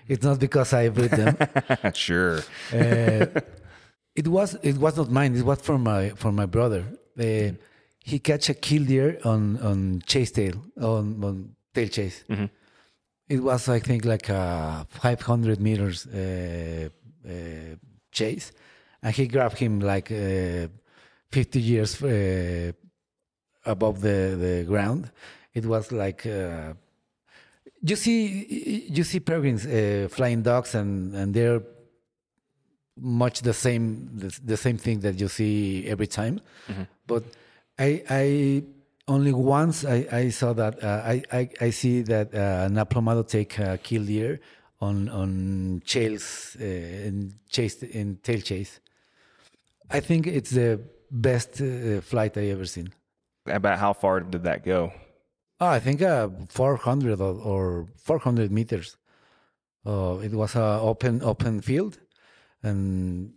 [0.07, 1.36] It's not because I breed them.
[1.93, 2.39] sure.
[2.72, 3.26] Uh,
[4.16, 5.36] it was it was not mine.
[5.36, 6.84] It was from my from my brother.
[7.20, 7.51] Uh,
[7.99, 12.24] he catch a killdeer on on chase tail on on tail chase.
[13.28, 16.89] It was I think like a 500 meters uh,
[17.28, 17.32] uh,
[18.11, 18.51] chase,
[19.01, 20.67] and he grabbed him like uh,
[21.32, 22.71] 50 years uh,
[23.65, 25.11] above the the ground.
[25.53, 26.26] It was like.
[26.26, 26.73] Uh,
[27.88, 31.61] you see, you see peregrines, uh, flying dogs, and and they're
[32.97, 36.39] much the same the, the same thing that you see every time
[37.07, 37.23] but
[37.78, 38.63] i i
[39.08, 43.24] only once i i saw that uh, i i i see that uh, an aplomado
[43.28, 44.39] take a killdeer
[44.82, 48.80] on on chase uh, in chase in tail chase
[49.89, 50.80] i think it's the
[51.12, 52.89] best uh, flight i ever seen
[53.47, 54.91] About how far did that go?
[55.60, 58.97] Oh, I think uh, 400 or, or 400 meters.
[59.86, 61.99] Uh, it was a open open field,
[62.64, 63.34] and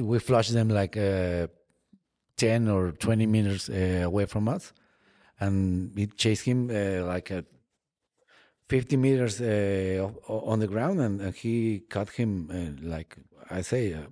[0.00, 1.48] we flushed them like uh,
[2.46, 4.72] 10 or 20 meters uh, away from us,
[5.40, 7.44] and we chased him uh, like at
[8.68, 13.16] 50 meters uh, on the ground, and uh, he caught him uh, like
[13.50, 14.06] I say uh,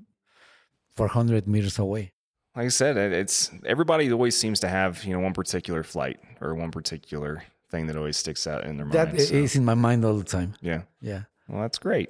[0.96, 2.12] 400 meters away.
[2.56, 6.54] Like I said, it's everybody always seems to have you know one particular flight or
[6.54, 9.20] one particular thing that always sticks out in their That mind.
[9.22, 10.54] so, is in my mind all the time.
[10.60, 10.82] yeah.
[11.00, 11.22] Yeah.
[11.48, 12.08] Well, that's great.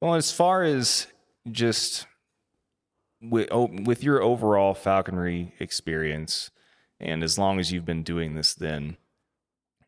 [0.00, 1.06] Well, as far as
[1.50, 2.06] just
[3.20, 6.50] with, with your overall falconry experience,
[7.00, 8.96] and as long as you've been doing this, then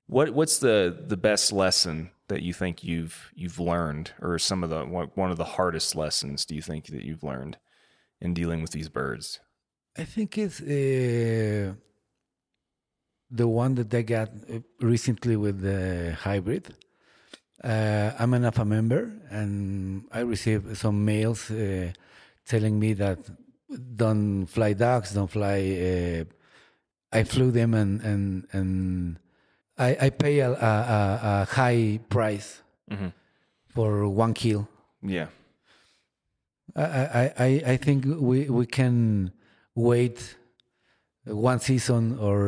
[0.06, 4.70] what what's the the best lesson that you think you've you've learned, or some of
[4.70, 7.58] the one of the hardest lessons do you think that you've learned
[8.20, 9.40] in dealing with these birds?
[9.96, 11.74] I think it's uh,
[13.30, 16.74] the one that I got uh, recently with the hybrid.
[17.62, 21.92] Uh, I'm an AFA member, and I received some mails uh,
[22.50, 23.18] telling me that
[24.02, 25.58] don't fly ducks, don't fly.
[25.90, 26.24] Uh,
[27.18, 28.22] I flew them, and and
[28.52, 29.18] and
[29.78, 30.72] I, I pay a, a,
[31.30, 32.48] a, high price
[32.90, 33.12] Mhm.
[33.74, 33.90] for
[34.24, 34.62] one kill.
[35.02, 35.28] Yeah,
[36.76, 36.82] I,
[37.22, 39.32] I, I I think we, we can
[39.74, 40.36] wait
[41.24, 42.40] one season or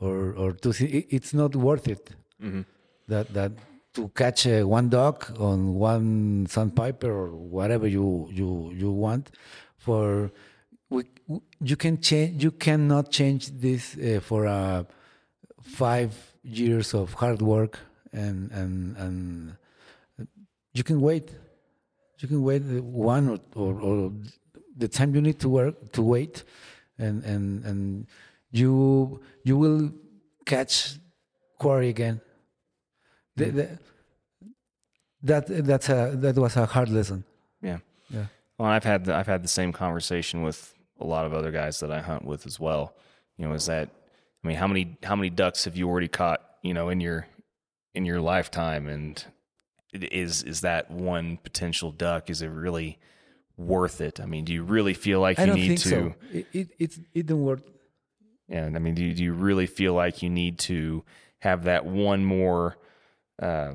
[0.00, 0.72] or or two.
[0.72, 2.04] Se- it's not worth it.
[3.08, 3.52] That that
[3.98, 9.30] to catch uh, one dog on one sandpiper or whatever you you you want
[9.76, 10.30] for
[10.88, 11.02] we,
[11.60, 14.84] you can change you cannot change this uh, for uh,
[15.60, 16.12] five
[16.44, 17.80] years of hard work
[18.12, 19.56] and and and
[20.78, 21.30] you can wait.
[22.20, 24.12] You can wait one or, or, or
[24.76, 26.44] the time you need to work to wait
[26.98, 28.06] and and and
[28.50, 29.92] you you will
[30.46, 30.98] catch
[31.58, 32.20] quarry again
[33.38, 33.56] the, mm-hmm.
[33.56, 33.78] the,
[35.22, 37.24] that that's a that was a hard lesson
[37.62, 37.78] yeah.
[38.10, 38.26] yeah
[38.58, 41.80] Well, I've had the, I've had the same conversation with a lot of other guys
[41.80, 42.94] that I hunt with as well.
[43.36, 43.90] You know, is that
[44.44, 46.40] I mean, how many how many ducks have you already caught?
[46.62, 47.26] You know, in your
[47.94, 49.24] in your lifetime, and
[49.92, 52.30] it is is that one potential duck?
[52.30, 52.98] Is it really
[53.56, 54.20] worth it?
[54.20, 55.88] I mean, do you really feel like i you don't need think to?
[55.88, 57.60] so it, it it's it don't work
[58.48, 61.04] Yeah, I mean, do you, do you really feel like you need to
[61.40, 62.76] have that one more,
[63.40, 63.74] uh,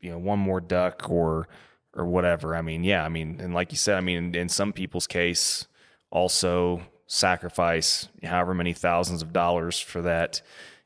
[0.00, 1.48] you know, one more duck or
[1.94, 2.54] or whatever?
[2.54, 5.06] I mean, yeah, I mean, and like you said, I mean, in, in some people's
[5.06, 5.66] case,
[6.10, 10.42] also sacrifice however many thousands of dollars for that,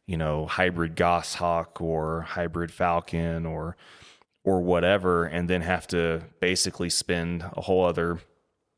[0.07, 3.77] you know, hybrid goshawk or hybrid falcon or
[4.45, 8.19] or whatever, and then have to basically spend a whole other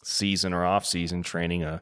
[0.03, 1.81] season or off season training a,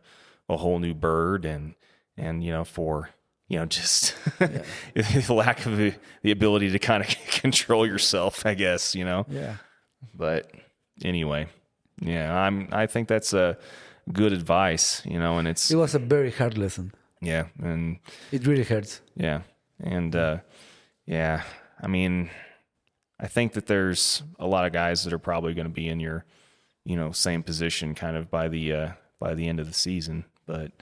[0.49, 1.75] a whole new bird and
[2.17, 3.11] and you know for
[3.49, 8.55] you know just the lack of the, the ability to kind of control yourself i
[8.55, 9.27] guess you know?
[9.29, 9.57] Yeah.
[10.15, 10.51] But
[11.05, 11.47] anyway
[12.01, 13.57] yeah i'm i think that's a
[14.13, 16.93] good advice you know and it's it was a very hard lesson.
[17.21, 17.99] Yeah and
[18.33, 19.01] it really hurts.
[19.17, 19.43] Yeah
[19.81, 20.39] and uh
[21.07, 21.43] yeah
[21.81, 22.31] i mean
[23.21, 26.01] i think that there's a lot of guys that are probably going to be in
[26.01, 26.25] your
[26.85, 28.89] you know same position kind of by the uh
[29.21, 30.73] by the end of the season but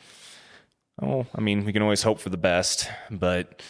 [1.03, 3.63] Oh, I mean, we can always hope for the best, but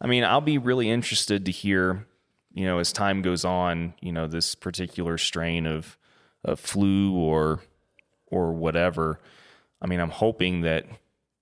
[0.00, 2.06] I mean, I'll be really interested to hear,
[2.52, 5.96] you know, as time goes on, you know, this particular strain of
[6.44, 7.60] of flu or
[8.26, 9.20] or whatever.
[9.80, 10.86] I mean, I'm hoping that,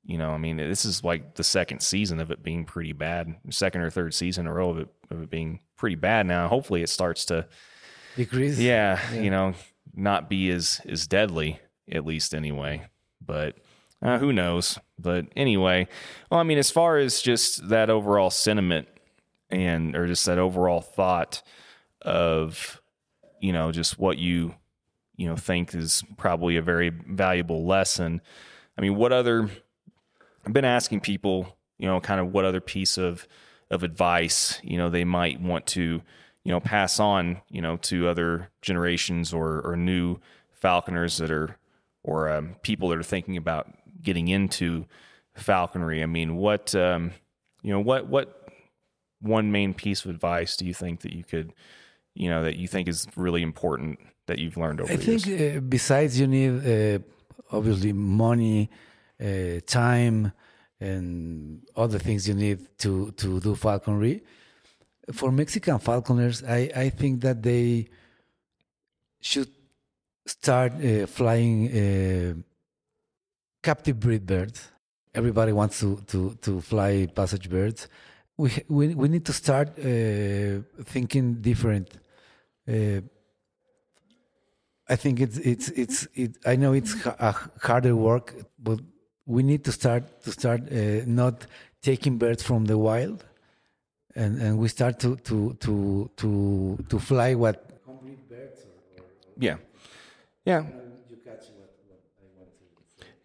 [0.04, 3.34] you know, I mean, this is like the second season of it being pretty bad,
[3.50, 6.26] second or third season in a row of it, of it being pretty bad.
[6.26, 7.46] Now, hopefully, it starts to
[8.16, 8.58] Decrease.
[8.58, 9.54] yeah, you know,
[9.94, 11.58] not be as as deadly
[11.90, 12.86] at least anyway.
[13.24, 13.56] But
[14.02, 14.78] uh, who knows?
[14.98, 15.88] But anyway,
[16.30, 18.88] well, I mean, as far as just that overall sentiment
[19.50, 21.42] and or just that overall thought
[22.02, 22.80] of
[23.40, 24.54] you know just what you
[25.16, 28.20] you know think is probably a very valuable lesson.
[28.78, 29.48] I mean, what other
[30.46, 33.26] I've been asking people, you know, kind of what other piece of
[33.70, 36.00] of advice, you know, they might want to,
[36.44, 40.18] you know, pass on, you know, to other generations or or new
[40.52, 41.56] falconers that are
[42.04, 43.66] or um, people that are thinking about
[44.02, 44.86] getting into
[45.34, 46.02] falconry.
[46.02, 47.12] I mean, what um,
[47.62, 48.48] you know, what what
[49.20, 51.52] one main piece of advice do you think that you could,
[52.14, 55.24] you know, that you think is really important that you've learned over I the years?
[55.24, 56.98] think uh, besides you need uh,
[57.50, 58.70] obviously money,
[59.20, 60.32] uh, time,
[60.80, 64.22] and other things you need to to do falconry.
[65.12, 67.88] For Mexican falconers, I I think that they
[69.20, 69.48] should
[70.26, 72.34] start uh, flying uh,
[73.66, 74.58] captive breed birds.
[75.20, 77.88] Everybody wants to to to fly passage birds.
[78.42, 80.62] We we we need to start uh,
[80.94, 81.88] thinking different.
[82.68, 83.00] Uh,
[84.94, 86.30] I think it's it's it's it.
[86.52, 86.94] I know it's
[87.30, 87.32] a
[87.66, 88.26] harder work,
[88.68, 88.78] but
[89.34, 91.46] we need to start to start uh, not
[91.82, 93.24] taking birds from the wild,
[94.14, 95.74] and and we start to to to
[96.20, 96.28] to
[96.90, 98.58] to fly what Complete birds.
[99.46, 99.56] Yeah.
[100.44, 100.62] Yeah.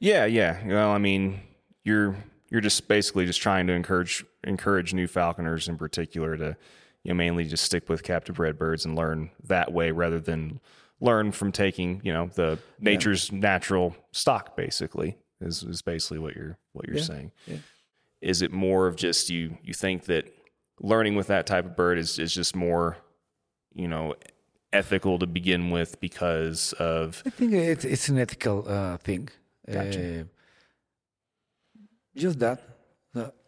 [0.02, 0.60] Yeah, yeah.
[0.68, 1.40] Well, I mean,
[1.86, 2.16] you're
[2.50, 6.58] you're just basically just trying to encourage encourage new falconers in particular to
[7.04, 10.60] you know mainly just stick with captive bred birds and learn that way rather than
[11.00, 16.58] learn from taking, you know, the nature's natural stock basically is is basically what you're
[16.74, 17.32] what you're Yeah, saying.
[17.48, 17.58] yeah.
[18.22, 20.26] Is it more of just you you think that
[20.80, 22.98] learning with that type of bird is is just more
[23.74, 24.16] you know
[24.74, 29.30] ethical to begin with because of I think it's it's an ethical uh, thing.
[29.70, 30.22] Gotcha.
[30.22, 30.24] Uh,
[32.16, 32.62] just that.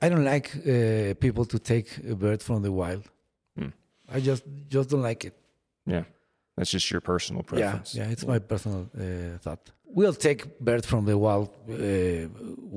[0.01, 3.03] I don't like uh, people to take a bird from the wild.
[3.57, 3.69] Hmm.
[4.11, 5.35] I just just don't like it.
[5.85, 6.03] yeah
[6.57, 9.71] that's just your personal preference Yeah, yeah, it's my personal uh, thought.
[9.85, 12.27] We'll take birds from the wild uh,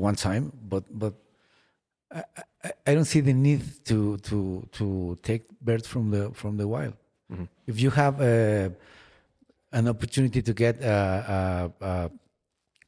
[0.06, 1.14] one time, but but
[2.10, 2.22] I,
[2.64, 6.66] I, I don't see the need to to to take birds from the from the
[6.68, 6.94] wild.
[7.32, 7.48] Mhm.
[7.66, 8.70] If you have uh,
[9.72, 10.96] an opportunity to get a,
[11.36, 12.10] a, a,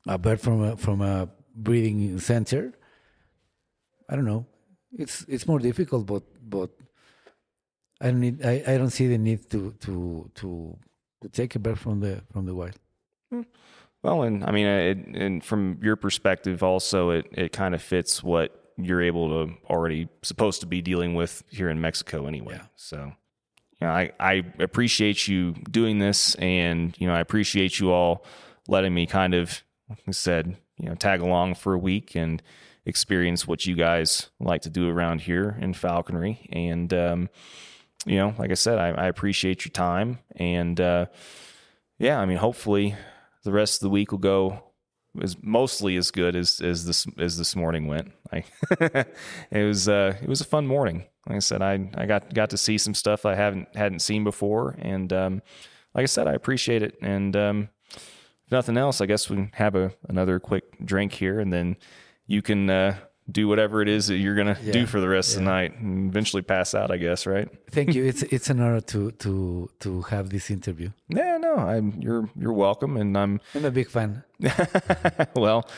[0.06, 2.72] a bird from a, from a breeding center,
[4.08, 4.46] I don't know.
[4.92, 6.70] It's it's more difficult, but but
[8.00, 8.44] I don't need.
[8.44, 10.78] I, I don't see the need to to to
[11.22, 12.78] to take a bird from the from the wild.
[13.30, 13.42] Hmm.
[14.02, 17.82] Well, and I mean, uh, it, and from your perspective, also, it it kind of
[17.82, 22.54] fits what you're able to already supposed to be dealing with here in Mexico anyway.
[22.54, 22.66] Yeah.
[22.76, 23.12] So,
[23.80, 28.24] you know, I I appreciate you doing this, and you know, I appreciate you all
[28.68, 32.42] letting me kind of, like I said, you know, tag along for a week and
[32.84, 37.28] experience what you guys like to do around here in falconry, and um,
[38.06, 41.06] you know, like I said, I, I appreciate your time, and uh,
[41.98, 42.94] yeah, I mean, hopefully
[43.44, 44.62] the rest of the week will go
[45.22, 48.12] as mostly as good as as this as this morning went.
[48.32, 48.44] I
[49.50, 51.06] it was uh it was a fun morning.
[51.26, 54.24] Like I said, I I got got to see some stuff I haven't hadn't seen
[54.24, 55.42] before, and um,
[55.94, 56.96] like I said, I appreciate it.
[57.02, 57.68] And um,
[58.48, 61.76] if nothing else, I guess we can have a another quick drink here, and then
[62.26, 62.96] you can uh,
[63.30, 66.08] do whatever it is that you're gonna do for the rest of the night, and
[66.08, 66.90] eventually pass out.
[66.90, 67.46] I guess, right?
[67.70, 68.04] Thank you.
[68.08, 70.92] It's it's an honor to to to have this interview.
[71.10, 74.24] Yeah, no, I'm you're you're welcome, and I'm I'm a big fan.
[75.36, 75.68] well,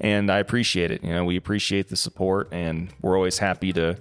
[0.00, 1.04] and I appreciate it.
[1.04, 3.98] You know, we appreciate the support, and we're always happy to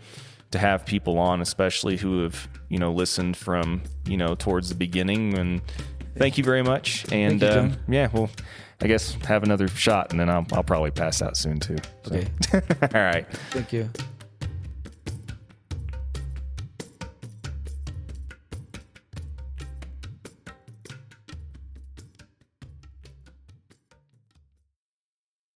[0.51, 4.76] to have people on, especially who have you know listened from you know towards the
[4.76, 5.38] beginning.
[5.38, 5.61] And
[6.18, 7.05] thank you very much.
[7.11, 8.30] And you, um, yeah, well,
[8.82, 11.78] I guess have another shot, and then I'll I'll probably pass out soon too.
[12.03, 12.16] So.
[12.16, 12.28] Okay.
[12.82, 13.26] All right.
[13.51, 13.89] Thank you.